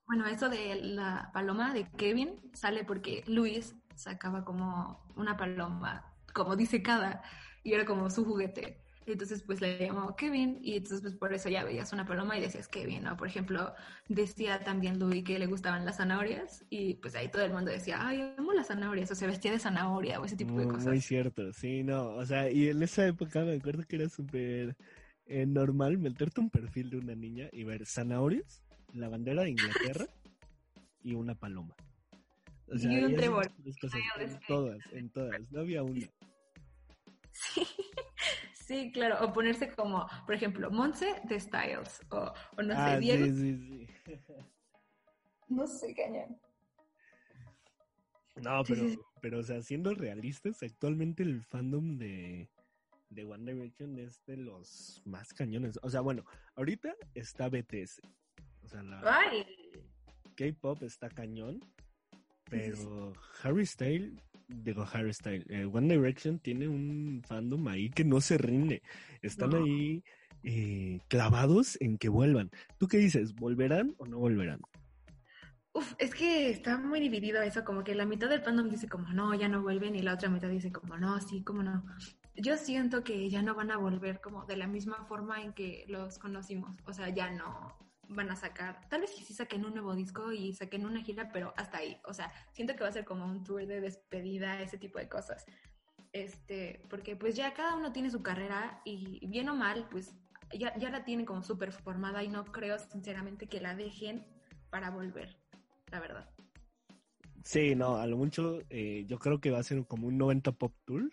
[0.06, 6.56] bueno, eso de la paloma de Kevin sale porque Luis sacaba como una paloma, como
[6.56, 7.22] disecada,
[7.62, 8.82] y era como su juguete.
[9.06, 12.40] Entonces, pues le llamó Kevin, y entonces, pues por eso ya veías una paloma y
[12.40, 13.16] decías Kevin, ¿no?
[13.16, 13.74] Por ejemplo,
[14.08, 17.98] decía también Louis que le gustaban las zanahorias, y pues ahí todo el mundo decía,
[18.06, 20.86] ay, amo las zanahorias, o se vestía de zanahoria, o ese tipo de cosas.
[20.86, 24.76] muy cierto, sí, no, o sea, y en esa época me acuerdo que era súper
[25.26, 30.06] eh, normal meterte un perfil de una niña y ver zanahorias, la bandera de Inglaterra
[31.02, 31.74] y una paloma.
[32.68, 33.50] O Y un trébol.
[33.80, 36.06] cosas, en todas, en todas, no había una.
[37.32, 37.66] Sí,
[38.70, 39.24] sí, claro.
[39.24, 42.00] O ponerse como, por ejemplo, Monse de Styles.
[42.10, 43.26] O, o no sé, ah, Diego.
[43.26, 44.34] sí, sí, sí.
[45.48, 46.40] No sé, cañón.
[48.36, 48.98] No, pero, sí, sí.
[49.20, 52.48] pero, o sea, siendo realistas, actualmente el fandom de,
[53.08, 55.78] de One Direction es de los más cañones.
[55.82, 58.00] O sea, bueno, ahorita está BTS.
[58.62, 59.44] O sea, la Ay,
[60.36, 61.60] K-pop está cañón.
[62.50, 62.86] Sí, sí, sí.
[62.86, 68.20] Pero Harry Styles, digo Harry Styles, eh, One Direction tiene un fandom ahí que no
[68.20, 68.82] se rinde.
[69.22, 69.64] Están No.
[69.64, 70.02] ahí
[70.42, 72.50] eh, clavados en que vuelvan.
[72.78, 73.34] ¿Tú qué dices?
[73.34, 74.60] ¿Volverán o no volverán?
[75.72, 79.12] Uf, es que está muy dividido eso, como que la mitad del fandom dice como
[79.12, 81.84] no, ya no vuelven y la otra mitad dice como no, sí, como no.
[82.34, 85.84] Yo siento que ya no van a volver como de la misma forma en que
[85.88, 87.76] los conocimos, o sea, ya no
[88.10, 91.54] van a sacar, tal vez sí saquen un nuevo disco y saquen una gira, pero
[91.56, 94.78] hasta ahí, o sea, siento que va a ser como un tour de despedida, ese
[94.78, 95.44] tipo de cosas.
[96.12, 100.12] Este, porque pues ya cada uno tiene su carrera y bien o mal, pues
[100.52, 104.26] ya, ya la tienen como súper formada y no creo sinceramente que la dejen
[104.70, 105.36] para volver,
[105.90, 106.28] la verdad.
[107.44, 110.52] Sí, no, a lo mucho eh, yo creo que va a ser como un 90
[110.52, 111.10] Pop Tour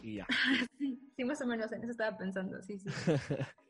[0.00, 0.26] y ya.
[0.78, 2.88] Sí, sí, más o menos en eso estaba pensando, sí, sí.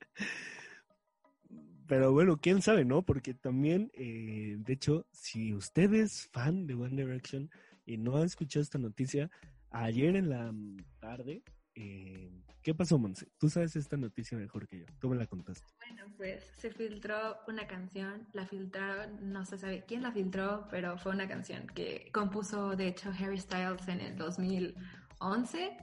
[1.87, 3.03] Pero bueno, quién sabe, ¿no?
[3.03, 7.51] Porque también, eh, de hecho, si usted es fan de One Direction
[7.85, 9.31] y no ha escuchado esta noticia,
[9.71, 10.53] ayer en la
[10.99, 11.43] tarde,
[11.75, 12.31] eh,
[12.63, 13.29] ¿qué pasó, Monse?
[13.39, 14.87] Tú sabes esta noticia mejor que yo.
[14.99, 15.67] Tú me la contaste.
[15.79, 20.99] Bueno, pues se filtró una canción, la filtraron, no se sabe quién la filtró, pero
[20.99, 25.77] fue una canción que compuso, de hecho, Harry Styles en el 2011,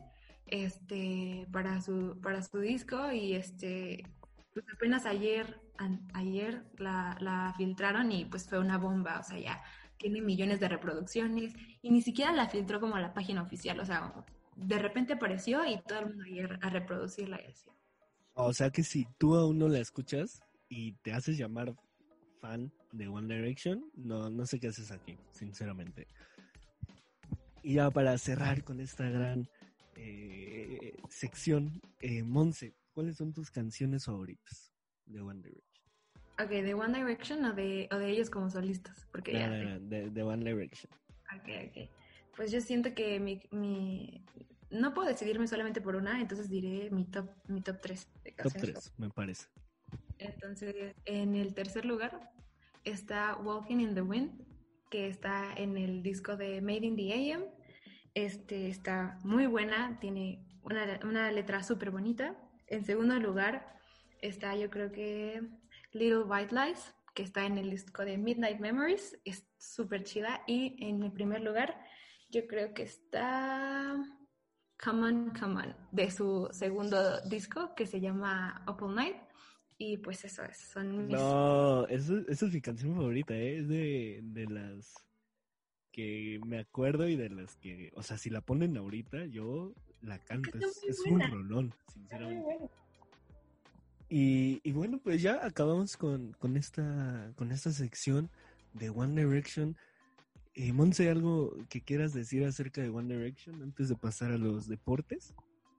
[0.48, 4.04] este, para su, para su disco y este,
[4.54, 5.60] pues apenas ayer,
[6.14, 9.64] ayer la, la filtraron y pues fue una bomba, o sea, ya
[9.98, 14.14] tiene millones de reproducciones y ni siquiera la filtró como la página oficial, o sea,
[14.56, 17.70] de repente apareció y todo el mundo ayer a reproducirla y así.
[18.36, 21.74] O sea que si tú aún no la escuchas y te haces llamar
[22.42, 26.08] fan de One Direction, no, no sé qué haces aquí, sinceramente.
[27.62, 29.48] Y ya para cerrar con esta gran
[29.96, 34.72] eh, sección, eh, Monse, ¿cuáles son tus canciones favoritas
[35.06, 35.84] de One Direction?
[36.40, 39.08] Ok, ¿de One Direction o de, o de ellos como solistas?
[39.12, 39.64] Porque ya No, sé.
[39.66, 40.92] no, no, de, de One Direction.
[41.36, 41.90] Ok, ok.
[42.36, 44.24] Pues yo siento que mi, mi...
[44.72, 48.38] No puedo decidirme solamente por una, entonces diré mi top, mi top 3 de Top
[48.52, 48.74] canciones.
[48.86, 49.48] 3, me parece.
[50.18, 52.32] Entonces, en el tercer lugar
[52.84, 54.32] está Walking in the Wind,
[54.90, 57.44] que está en el disco de Made in the AM.
[58.16, 62.36] Este está muy buena, tiene una, una letra súper bonita.
[62.68, 63.78] En segundo lugar
[64.22, 65.42] está, yo creo que
[65.92, 70.42] Little White Lies, que está en el disco de Midnight Memories, es súper chida.
[70.48, 71.80] Y en el primer lugar,
[72.30, 73.96] yo creo que está
[74.84, 79.18] Come On, Come On, de su segundo disco que se llama Up All Night.
[79.78, 81.16] Y pues eso es, son mis...
[81.16, 83.58] No, esa es mi canción favorita, ¿eh?
[83.58, 84.94] Es de, de las
[85.92, 89.74] que me acuerdo y de las que, o sea, si la ponen ahorita, yo
[90.04, 90.16] la.
[90.16, 90.36] Está
[90.88, 92.70] Es, un rolón, sinceramente.
[94.10, 98.30] Y, y bueno, pues ya acabamos con, con, esta, con esta sección
[98.74, 99.76] de One Direction.
[100.56, 104.68] Eh, Monse, ¿algo que quieras decir acerca de One Direction antes de pasar a los
[104.68, 105.34] deportes?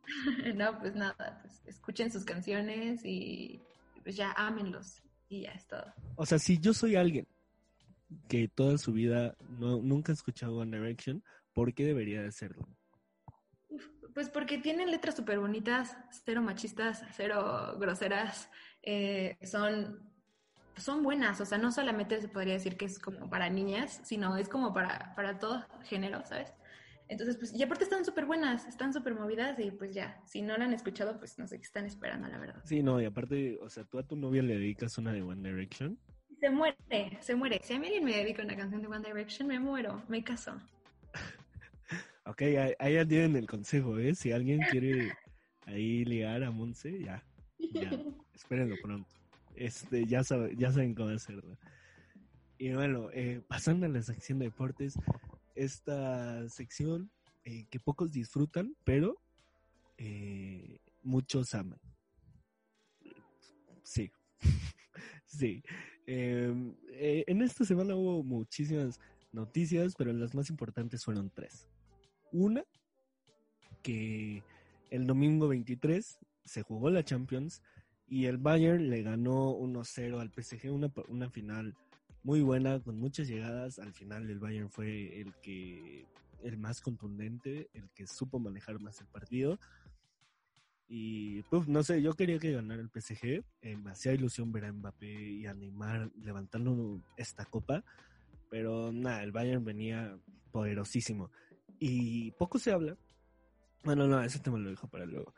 [0.55, 3.63] No, pues nada, pues escuchen sus canciones y
[4.03, 5.95] pues ya ámenlos y ya es todo.
[6.17, 7.27] O sea, si yo soy alguien
[8.29, 11.23] que toda su vida no, nunca ha escuchado One Direction,
[11.53, 12.69] ¿por qué debería de hacerlo?
[14.15, 18.49] Pues porque tienen letras súper bonitas, cero machistas, cero groseras,
[18.83, 20.09] eh, son,
[20.77, 24.37] son buenas, o sea, no solamente se podría decir que es como para niñas, sino
[24.37, 26.55] es como para, para todo género, ¿sabes?
[27.09, 30.57] Entonces, pues, y aparte están súper buenas, están súper movidas y pues ya, si no
[30.57, 32.63] la han escuchado, pues no sé qué están esperando, la verdad.
[32.65, 35.49] Sí, no, y aparte, o sea, tú a tu novia le dedicas una de One
[35.49, 35.99] Direction.
[36.41, 37.61] Se muere, se muere.
[37.63, 40.57] Si a mí alguien me dedica una canción de One Direction, me muero, me caso.
[42.27, 42.43] Ok,
[42.79, 44.15] ahí, tienen el consejo, ¿eh?
[44.15, 45.13] Si alguien quiere
[45.67, 47.23] ahí ligar a Monse, ya,
[47.59, 47.91] ya,
[48.35, 49.09] espérenlo pronto.
[49.55, 51.59] Este, ya, sabe- ya saben cómo hacerlo.
[52.57, 54.95] Y bueno, eh, pasando a la sección de deportes,
[55.55, 57.11] esta sección
[57.45, 59.21] eh, que pocos disfrutan, pero
[59.99, 61.79] eh, muchos aman.
[63.83, 64.11] Sí,
[65.27, 65.63] sí.
[66.07, 68.99] Eh, eh, en esta semana hubo muchísimas
[69.31, 71.69] noticias, pero las más importantes fueron tres.
[72.35, 72.65] Una,
[73.81, 74.43] que
[74.91, 77.63] el domingo 23 se jugó la Champions
[78.09, 81.77] y el Bayern le ganó 1-0 al PSG, una, una final
[82.25, 83.79] muy buena, con muchas llegadas.
[83.79, 86.07] Al final el Bayern fue el que
[86.43, 89.61] el más contundente, el que supo manejar más el partido.
[90.89, 93.45] Y pues no sé, yo quería que ganara el PSG.
[93.63, 97.85] eh, me hacía ilusión ver a Mbappé y a Neymar levantando esta copa.
[98.51, 100.19] Pero nada, el Bayern venía
[100.51, 101.31] poderosísimo.
[101.79, 102.97] Y poco se habla.
[103.83, 105.35] Bueno, no, ese tema lo dejo para luego.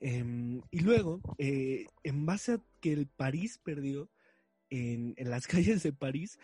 [0.00, 4.10] Em, y luego, eh, en base a que el París perdió
[4.70, 6.38] en, en las calles de París,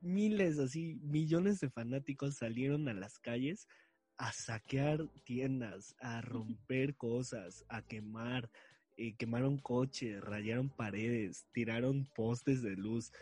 [0.00, 3.66] miles, así, millones de fanáticos salieron a las calles
[4.16, 8.50] a saquear tiendas, a romper cosas, a quemar,
[8.96, 13.12] eh, quemaron coches, rayaron paredes, tiraron postes de luz.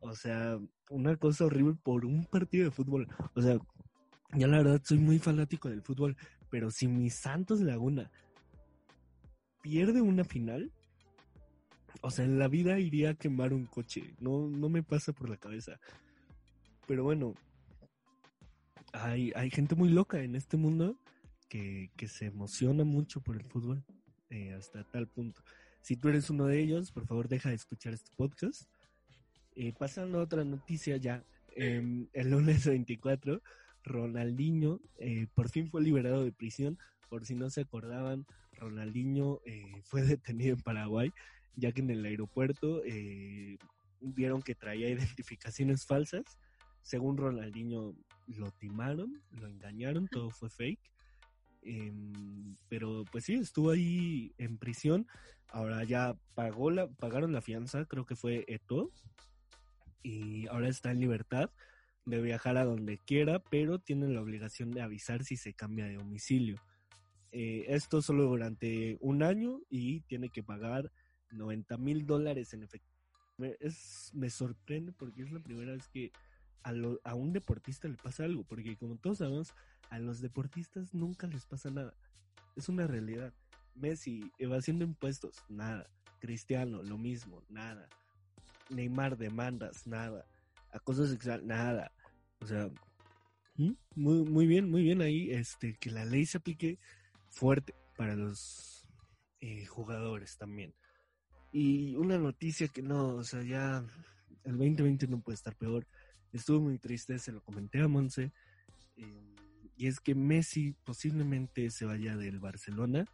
[0.00, 0.60] O sea,
[0.90, 3.08] una cosa horrible por un partido de fútbol.
[3.34, 3.58] O sea,
[4.34, 6.16] yo la verdad soy muy fanático del fútbol,
[6.50, 8.10] pero si mi Santos Laguna
[9.62, 10.72] pierde una final,
[12.00, 14.14] o sea, en la vida iría a quemar un coche.
[14.20, 15.80] No, no me pasa por la cabeza.
[16.86, 17.34] Pero bueno,
[18.92, 20.96] hay, hay gente muy loca en este mundo
[21.48, 23.84] que, que se emociona mucho por el fútbol,
[24.30, 25.42] eh, hasta tal punto.
[25.82, 28.68] Si tú eres uno de ellos, por favor deja de escuchar este podcast.
[29.54, 31.24] Eh, pasando a otra noticia ya,
[31.56, 33.42] em, el lunes 24,
[33.84, 36.78] Ronaldinho eh, por fin fue liberado de prisión.
[37.08, 41.12] Por si no se acordaban, Ronaldinho eh, fue detenido en Paraguay,
[41.56, 43.58] ya que en el aeropuerto eh,
[44.00, 46.24] vieron que traía identificaciones falsas.
[46.82, 47.94] Según Ronaldinho,
[48.26, 50.80] lo timaron, lo engañaron, todo fue fake.
[51.62, 55.06] Em, pero pues sí, estuvo ahí en prisión.
[55.48, 58.90] Ahora ya pagó la, pagaron la fianza, creo que fue Eto.
[60.02, 61.50] Y ahora está en libertad
[62.08, 65.94] de viajar a donde quiera, pero tiene la obligación de avisar si se cambia de
[65.94, 66.56] domicilio.
[67.32, 70.90] Eh, esto solo durante un año y tiene que pagar
[71.30, 72.96] 90 mil dólares en efectivo.
[73.36, 73.56] Me,
[74.14, 76.10] me sorprende porque es la primera vez que
[76.62, 79.54] a, lo, a un deportista le pasa algo, porque como todos sabemos,
[79.90, 81.94] a los deportistas nunca les pasa nada.
[82.56, 83.32] Es una realidad.
[83.74, 85.88] Messi, evasión de impuestos, nada.
[86.20, 87.88] Cristiano, lo mismo, nada.
[88.70, 90.26] Neymar, demandas, nada.
[90.72, 91.92] Acoso sexual, nada.
[92.40, 92.70] O sea,
[93.56, 93.72] ¿Mm?
[93.94, 96.78] muy, muy bien, muy bien ahí, este, que la ley se aplique
[97.30, 98.86] fuerte para los
[99.40, 100.74] eh, jugadores también.
[101.52, 103.84] Y una noticia que no, o sea, ya
[104.44, 105.86] el 2020 no puede estar peor.
[106.32, 108.32] Estuvo muy triste, se lo comenté a Monse.
[108.96, 109.34] eh,
[109.76, 113.04] y es que Messi posiblemente se vaya del Barcelona.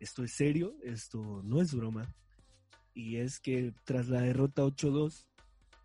[0.00, 2.12] Esto es serio, esto no es broma.
[2.94, 5.28] Y es que tras la derrota 8-2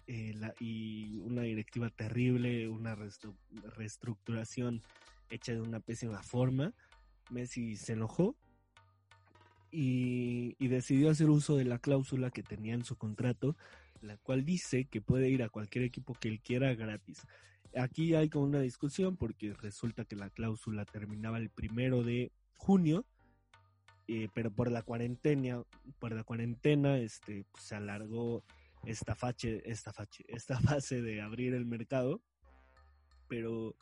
[0.08, 2.95] eh, la- y una directiva terrible, una
[3.76, 4.82] reestructuración
[5.30, 6.74] hecha de una pésima forma,
[7.32, 8.36] Messi se enojó
[9.72, 13.58] y, y decidió hacer uso de la cláusula que tenía en su contrato,
[14.01, 17.26] la cual dice que puede ir a cualquier equipo que él quiera gratis.
[17.76, 23.06] Aquí hay como una discusión porque resulta que la cláusula terminaba el primero de junio,
[24.08, 25.64] eh, pero por la cuarentena,
[25.99, 28.43] por la cuarentena, este, pues, se alargó
[28.86, 32.21] esta fache, esta fache, esta fase de abrir el mercado,
[33.27, 33.75] pero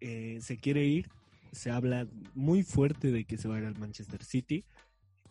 [0.00, 1.08] eh, se quiere ir,
[1.52, 4.64] se habla muy fuerte de que se va a ir al Manchester City.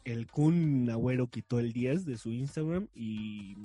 [0.03, 3.55] El Kun Agüero quitó el 10 de su Instagram y,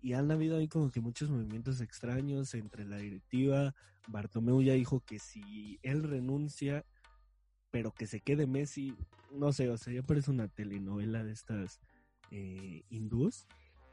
[0.00, 3.74] y han habido ahí como que muchos movimientos extraños entre la directiva.
[4.08, 6.84] Bartomeu ya dijo que si él renuncia,
[7.70, 8.94] pero que se quede Messi,
[9.32, 11.80] no sé, o sea, ya parece una telenovela de estas
[12.30, 12.82] eh,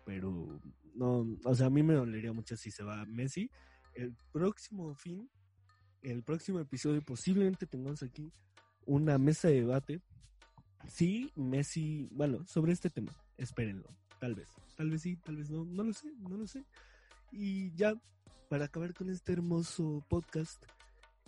[0.09, 0.59] pero
[0.95, 3.51] no, o sea, a mí me dolería mucho si se va Messi.
[3.93, 5.29] El próximo fin,
[6.01, 8.33] el próximo episodio, posiblemente tengamos aquí
[8.87, 10.01] una mesa de debate.
[10.87, 13.87] Sí, Messi, bueno, sobre este tema, espérenlo,
[14.19, 16.65] tal vez, tal vez sí, tal vez no, no lo sé, no lo sé.
[17.31, 17.93] Y ya,
[18.49, 20.65] para acabar con este hermoso podcast,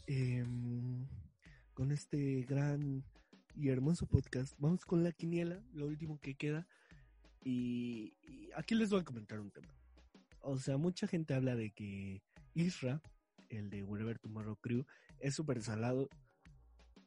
[0.08, 1.06] em,
[1.76, 3.04] con este gran
[3.56, 6.68] y hermoso podcast, vamos con la quiniela, lo último que queda.
[7.44, 8.14] Y,
[8.56, 9.74] aquí les voy a comentar un tema.
[10.42, 12.22] O sea, mucha gente habla de que
[12.54, 13.02] Isra,
[13.50, 14.86] el de Wherever Tomorrow Crew,
[15.20, 16.10] es súper salado.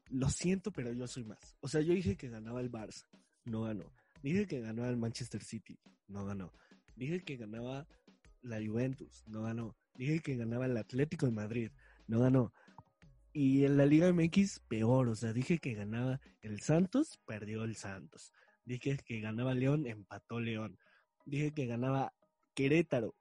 [0.08, 1.56] Lo siento, pero yo soy más.
[1.60, 3.06] O sea, yo dije que ganaba el Barça,
[3.44, 3.92] no ganó.
[4.22, 6.52] Dije que ganaba el Manchester City, no ganó.
[6.96, 7.86] Dije que ganaba
[8.42, 9.76] la Juventus, no ganó.
[9.94, 11.70] Dije que ganaba el Atlético de Madrid,
[12.06, 12.52] no ganó.
[13.32, 15.08] Y en la Liga MX, peor.
[15.08, 18.32] O sea, dije que ganaba el Santos, perdió el Santos.
[18.64, 20.78] Dije que ganaba León, empató León.
[21.26, 22.12] Dije que ganaba
[22.54, 23.14] Querétaro,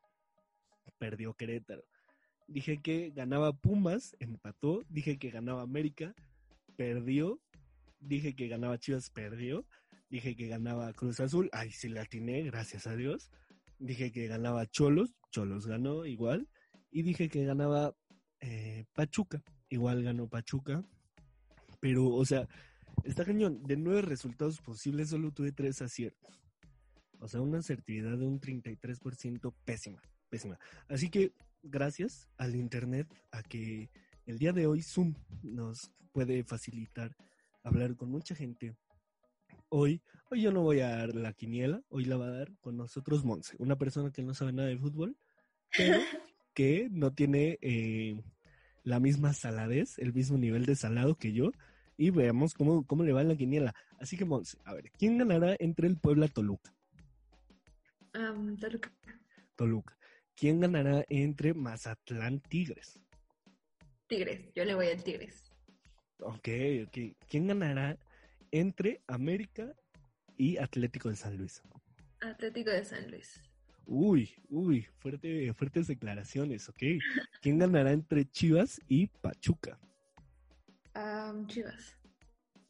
[0.97, 1.83] perdió Querétaro.
[2.47, 4.83] Dije que ganaba Pumas, empató.
[4.89, 6.13] Dije que ganaba América,
[6.75, 7.39] perdió.
[7.99, 9.65] Dije que ganaba Chivas, perdió.
[10.09, 13.31] Dije que ganaba Cruz Azul, ay, sí la atiné, gracias a Dios.
[13.79, 16.47] Dije que ganaba Cholos, Cholos ganó igual.
[16.91, 17.95] Y dije que ganaba
[18.39, 20.83] eh, Pachuca, igual ganó Pachuca.
[21.79, 22.47] Pero, o sea,
[23.03, 23.63] está cañón.
[23.63, 26.41] De nueve resultados posibles, solo tuve tres aciertos.
[27.19, 30.59] O sea, una asertividad de un 33% pésima, pésima.
[30.89, 33.89] Así que gracias al Internet, a que
[34.25, 37.15] el día de hoy Zoom nos puede facilitar
[37.63, 38.75] hablar con mucha gente.
[39.69, 42.77] Hoy, hoy yo no voy a dar la quiniela, hoy la va a dar con
[42.77, 45.17] nosotros Monse, una persona que no sabe nada de fútbol,
[45.75, 45.97] pero
[46.53, 48.21] que no tiene eh,
[48.83, 51.51] la misma saladez, el mismo nivel de salado que yo,
[51.97, 53.73] y veamos cómo, cómo le va en la quiniela.
[53.99, 56.73] Así que Monse, a ver, ¿quién ganará entre el Puebla Toluca?
[58.59, 58.91] Toluca.
[59.55, 59.97] Toluca.
[60.35, 62.99] ¿Quién ganará entre Mazatlán Tigres?
[64.07, 65.51] Tigres, yo le voy a Tigres.
[66.19, 66.49] Ok,
[66.87, 66.97] ok.
[67.27, 67.97] ¿Quién ganará
[68.51, 69.73] entre América
[70.37, 71.61] y Atlético de San Luis?
[72.21, 73.41] Atlético de San Luis.
[73.85, 76.83] Uy, uy, fuerte, fuertes declaraciones, ok.
[77.41, 79.79] ¿Quién ganará entre Chivas y Pachuca?
[80.93, 81.97] Am, Chivas.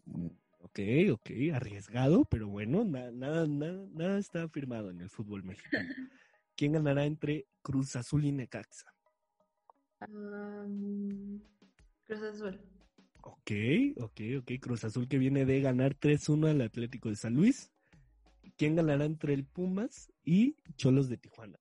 [0.05, 0.27] Mm,
[0.65, 0.79] Ok,
[1.11, 5.89] ok, arriesgado, pero bueno, na- nada, nada, nada está firmado en el fútbol mexicano.
[6.55, 8.87] ¿Quién ganará entre Cruz Azul y Necaxa?
[12.05, 12.59] Cruz Azul.
[13.21, 13.51] Ok,
[13.97, 14.51] ok, ok.
[14.61, 17.69] Cruz Azul que viene de ganar 3-1 al Atlético de San Luis.
[18.57, 21.59] ¿Quién ganará entre el Pumas y Cholos de Tijuana?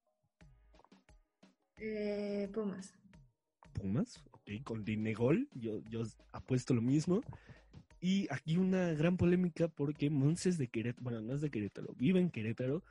[1.79, 2.95] Eh, Pumas.
[3.73, 7.23] Pumas, ok, con Dinegol, yo, yo apuesto lo mismo.
[8.01, 11.95] Y aquí una gran polémica porque Monse es de Querétaro, bueno, no es de Querétaro,
[11.95, 12.83] vive en Querétaro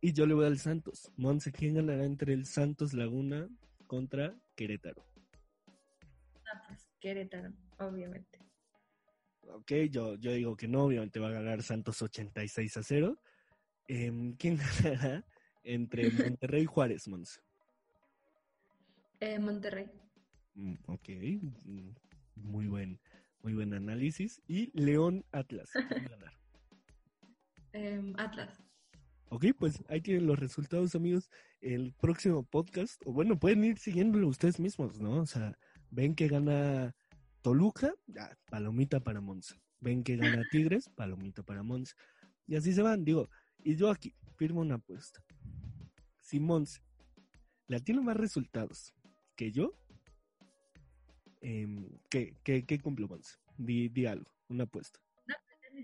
[0.00, 1.10] y yo le voy al Santos.
[1.16, 3.48] Monse, ¿quién ganará entre el Santos Laguna
[3.88, 5.04] contra Querétaro?
[6.46, 8.38] Ah, pues Querétaro, obviamente.
[9.48, 13.18] Ok, yo, yo digo que no, obviamente va a ganar Santos 86 a 0.
[13.88, 15.24] Em, ¿Quién ganará
[15.64, 17.40] entre Monterrey y Juárez, Monse?
[19.20, 19.90] Eh, Monterrey.
[20.54, 21.08] Mm, ok,
[21.64, 21.88] mm,
[22.36, 23.00] muy buen,
[23.42, 24.40] Muy buen análisis.
[24.48, 25.70] Y León Atlas.
[27.72, 28.62] Em, Atlas.
[29.30, 31.28] Ok, pues ahí tienen los resultados, amigos.
[31.60, 35.22] El próximo podcast, o bueno, pueden ir siguiéndolo ustedes mismos, ¿no?
[35.22, 35.58] O sea,
[35.90, 36.94] ven que gana
[37.42, 37.92] Toluca,
[38.48, 39.56] palomita para Monza.
[39.80, 41.96] Ven que gana Tigres, palomita para Monza.
[42.46, 43.28] Y así se van, digo.
[43.58, 45.22] Y yo aquí firmo una apuesta.
[46.20, 46.80] Si Monza
[47.66, 48.94] la tiene más resultados
[49.36, 49.74] que yo,
[51.44, 53.36] em, ¿qué, qué, qué cumplo, Monza?
[53.58, 54.98] Di, di algo, una apuesta.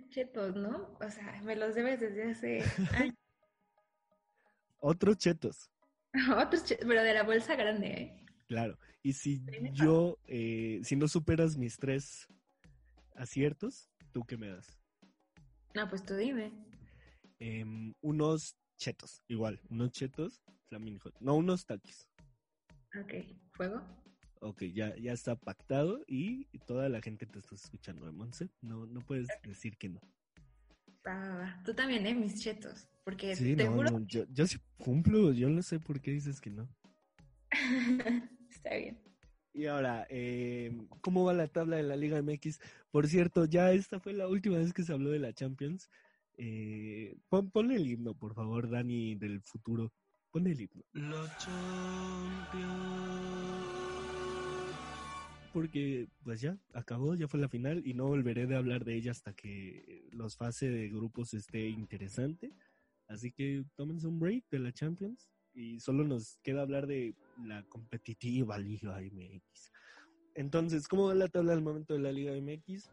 [0.08, 0.96] Chetos, ¿no?
[1.00, 2.62] O sea, me los debes desde hace
[2.96, 3.14] años.
[4.78, 5.70] Otros chetos.
[6.36, 8.26] Otros che- pero de la bolsa grande, ¿eh?
[8.48, 9.42] Claro, y si
[9.72, 12.26] yo, eh, si no superas mis tres
[13.14, 14.80] aciertos, ¿tú qué me das?
[15.74, 16.52] No, pues tú dime.
[17.38, 21.14] Em, unos chetos, igual, unos chetos, Flaming Hot.
[21.20, 22.08] No, unos taquis.
[23.00, 23.12] Ok,
[23.52, 23.82] ¿fuego?
[24.40, 28.48] Ok, ya, ya está pactado y toda la gente te está escuchando, ¿eh, Monse?
[28.62, 30.00] No, no puedes decir que no.
[31.64, 32.14] Tú también, ¿eh?
[32.14, 32.88] Mis chetos.
[33.04, 33.90] Porque Sí, te no, juro...
[33.90, 36.68] no, yo, yo sí cumplo, yo no sé por qué dices que no.
[38.50, 38.98] Está bien.
[39.52, 42.60] Y ahora, em, ¿cómo va la tabla de la Liga MX?
[42.90, 45.90] Por cierto, ya esta fue la última vez que se habló de la Champions.
[46.36, 49.92] Eh, pon, ponle el himno, por favor, Dani del futuro.
[50.30, 50.84] Ponle el himno.
[50.92, 52.70] La Champions.
[55.52, 59.10] Porque, pues ya, acabó, ya fue la final y no volveré de hablar de ella
[59.10, 62.52] hasta que los fase de grupos esté interesante.
[63.08, 67.64] Así que tómense un break de la Champions y solo nos queda hablar de la
[67.64, 69.72] competitiva Liga MX.
[70.34, 72.88] Entonces, ¿cómo va la tabla al momento de la Liga MX?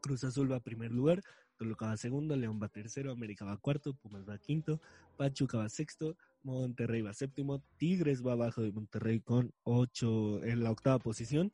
[0.00, 1.22] Cruz Azul va a primer lugar,
[1.56, 4.80] Toluca va segundo, León va tercero, América va cuarto, Pumas va quinto,
[5.16, 10.70] Pachuca va sexto, Monterrey va séptimo, Tigres va abajo de Monterrey con ocho en la
[10.70, 11.52] octava posición,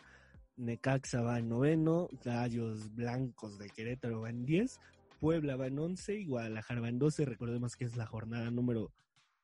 [0.60, 4.78] Necaxa va en noveno, Gallos Blancos de Querétaro va en 10,
[5.18, 7.24] Puebla va en 11 y Guadalajara va en 12.
[7.24, 8.92] Recordemos que es la jornada número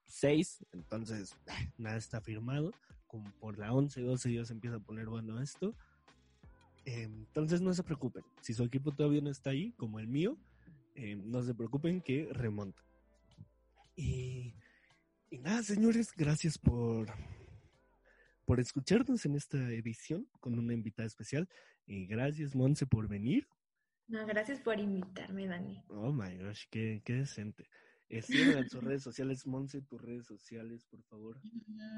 [0.06, 1.36] 6, entonces
[1.78, 2.72] nada está firmado.
[3.06, 5.74] Como por la 11, 12 ya se empieza a poner bueno esto.
[6.84, 10.36] Entonces no se preocupen, si su equipo todavía no está ahí, como el mío,
[10.94, 12.80] eh, no se preocupen que remonta.
[13.96, 14.54] Y
[15.30, 17.08] nada, señores, gracias por,
[18.46, 21.48] por escucharnos en esta edición con una invitada especial.
[21.84, 23.46] Y gracias, Monse, por venir.
[24.08, 25.82] No, gracias por invitarme, Dani.
[25.88, 27.68] Oh my gosh, qué, qué decente.
[28.08, 31.40] Eh, en sus redes sociales, Monse, tus redes sociales, por favor.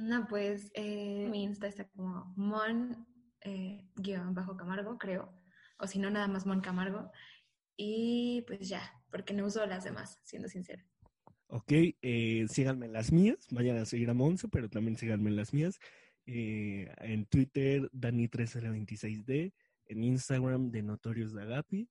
[0.03, 3.07] No, pues eh, mi Insta está como mon
[3.43, 5.33] eh, guion bajo Camargo, creo.
[5.79, 7.13] O si no, nada más Mon Camargo.
[7.77, 10.85] Y pues ya, porque no uso las demás, siendo sincera.
[11.51, 11.73] Ok,
[12.03, 15.55] eh, síganme en las mías, vayan a seguir a Monse, pero también síganme en las
[15.55, 15.79] mías.
[16.31, 19.51] Eh, en Twitter, Dani3026D,
[19.87, 21.89] en Instagram, de Notorios de Agapi,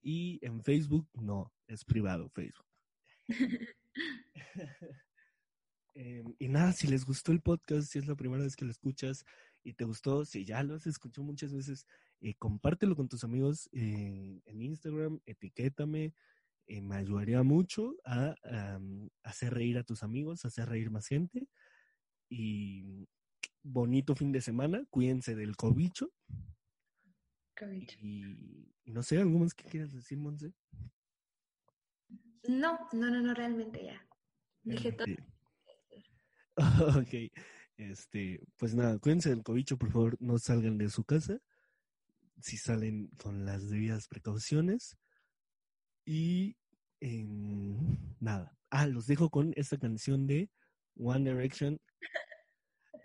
[0.00, 2.66] y en Facebook, no, es privado Facebook.
[5.98, 8.70] Eh, y nada, si les gustó el podcast, si es la primera vez que lo
[8.70, 9.24] escuchas
[9.64, 11.86] y te gustó, si ya lo has escuchado muchas veces,
[12.20, 16.12] eh, compártelo con tus amigos en, en Instagram, etiquétame,
[16.66, 18.34] eh, me ayudaría mucho a
[19.22, 21.48] hacer reír a tus amigos, hacer reír más gente.
[22.28, 23.08] Y
[23.66, 26.12] bonito fin de semana, cuídense del cobicho.
[27.54, 27.98] Cabicho.
[28.00, 30.52] Y, y no sé, ¿algo más que quieras decir, Monse?
[32.48, 34.06] No, no, no, no, realmente ya.
[34.62, 35.06] Dije todo.
[36.96, 37.30] Ok,
[37.76, 41.38] este, pues nada, cuídense del cobicho, por favor, no salgan de su casa.
[42.40, 44.96] Si salen con las debidas precauciones.
[46.06, 46.56] Y
[48.20, 48.56] nada.
[48.70, 50.50] Ah, los dejo con esta canción de
[50.96, 51.78] One Direction.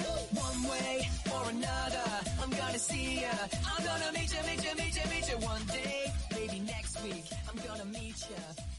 [0.00, 2.10] One way or another,
[2.42, 3.28] I'm gonna see ya.
[3.66, 5.36] I'm gonna meet ya, meet ya, meet ya, meet ya.
[5.46, 8.71] One day, maybe next week, I'm gonna meet ya.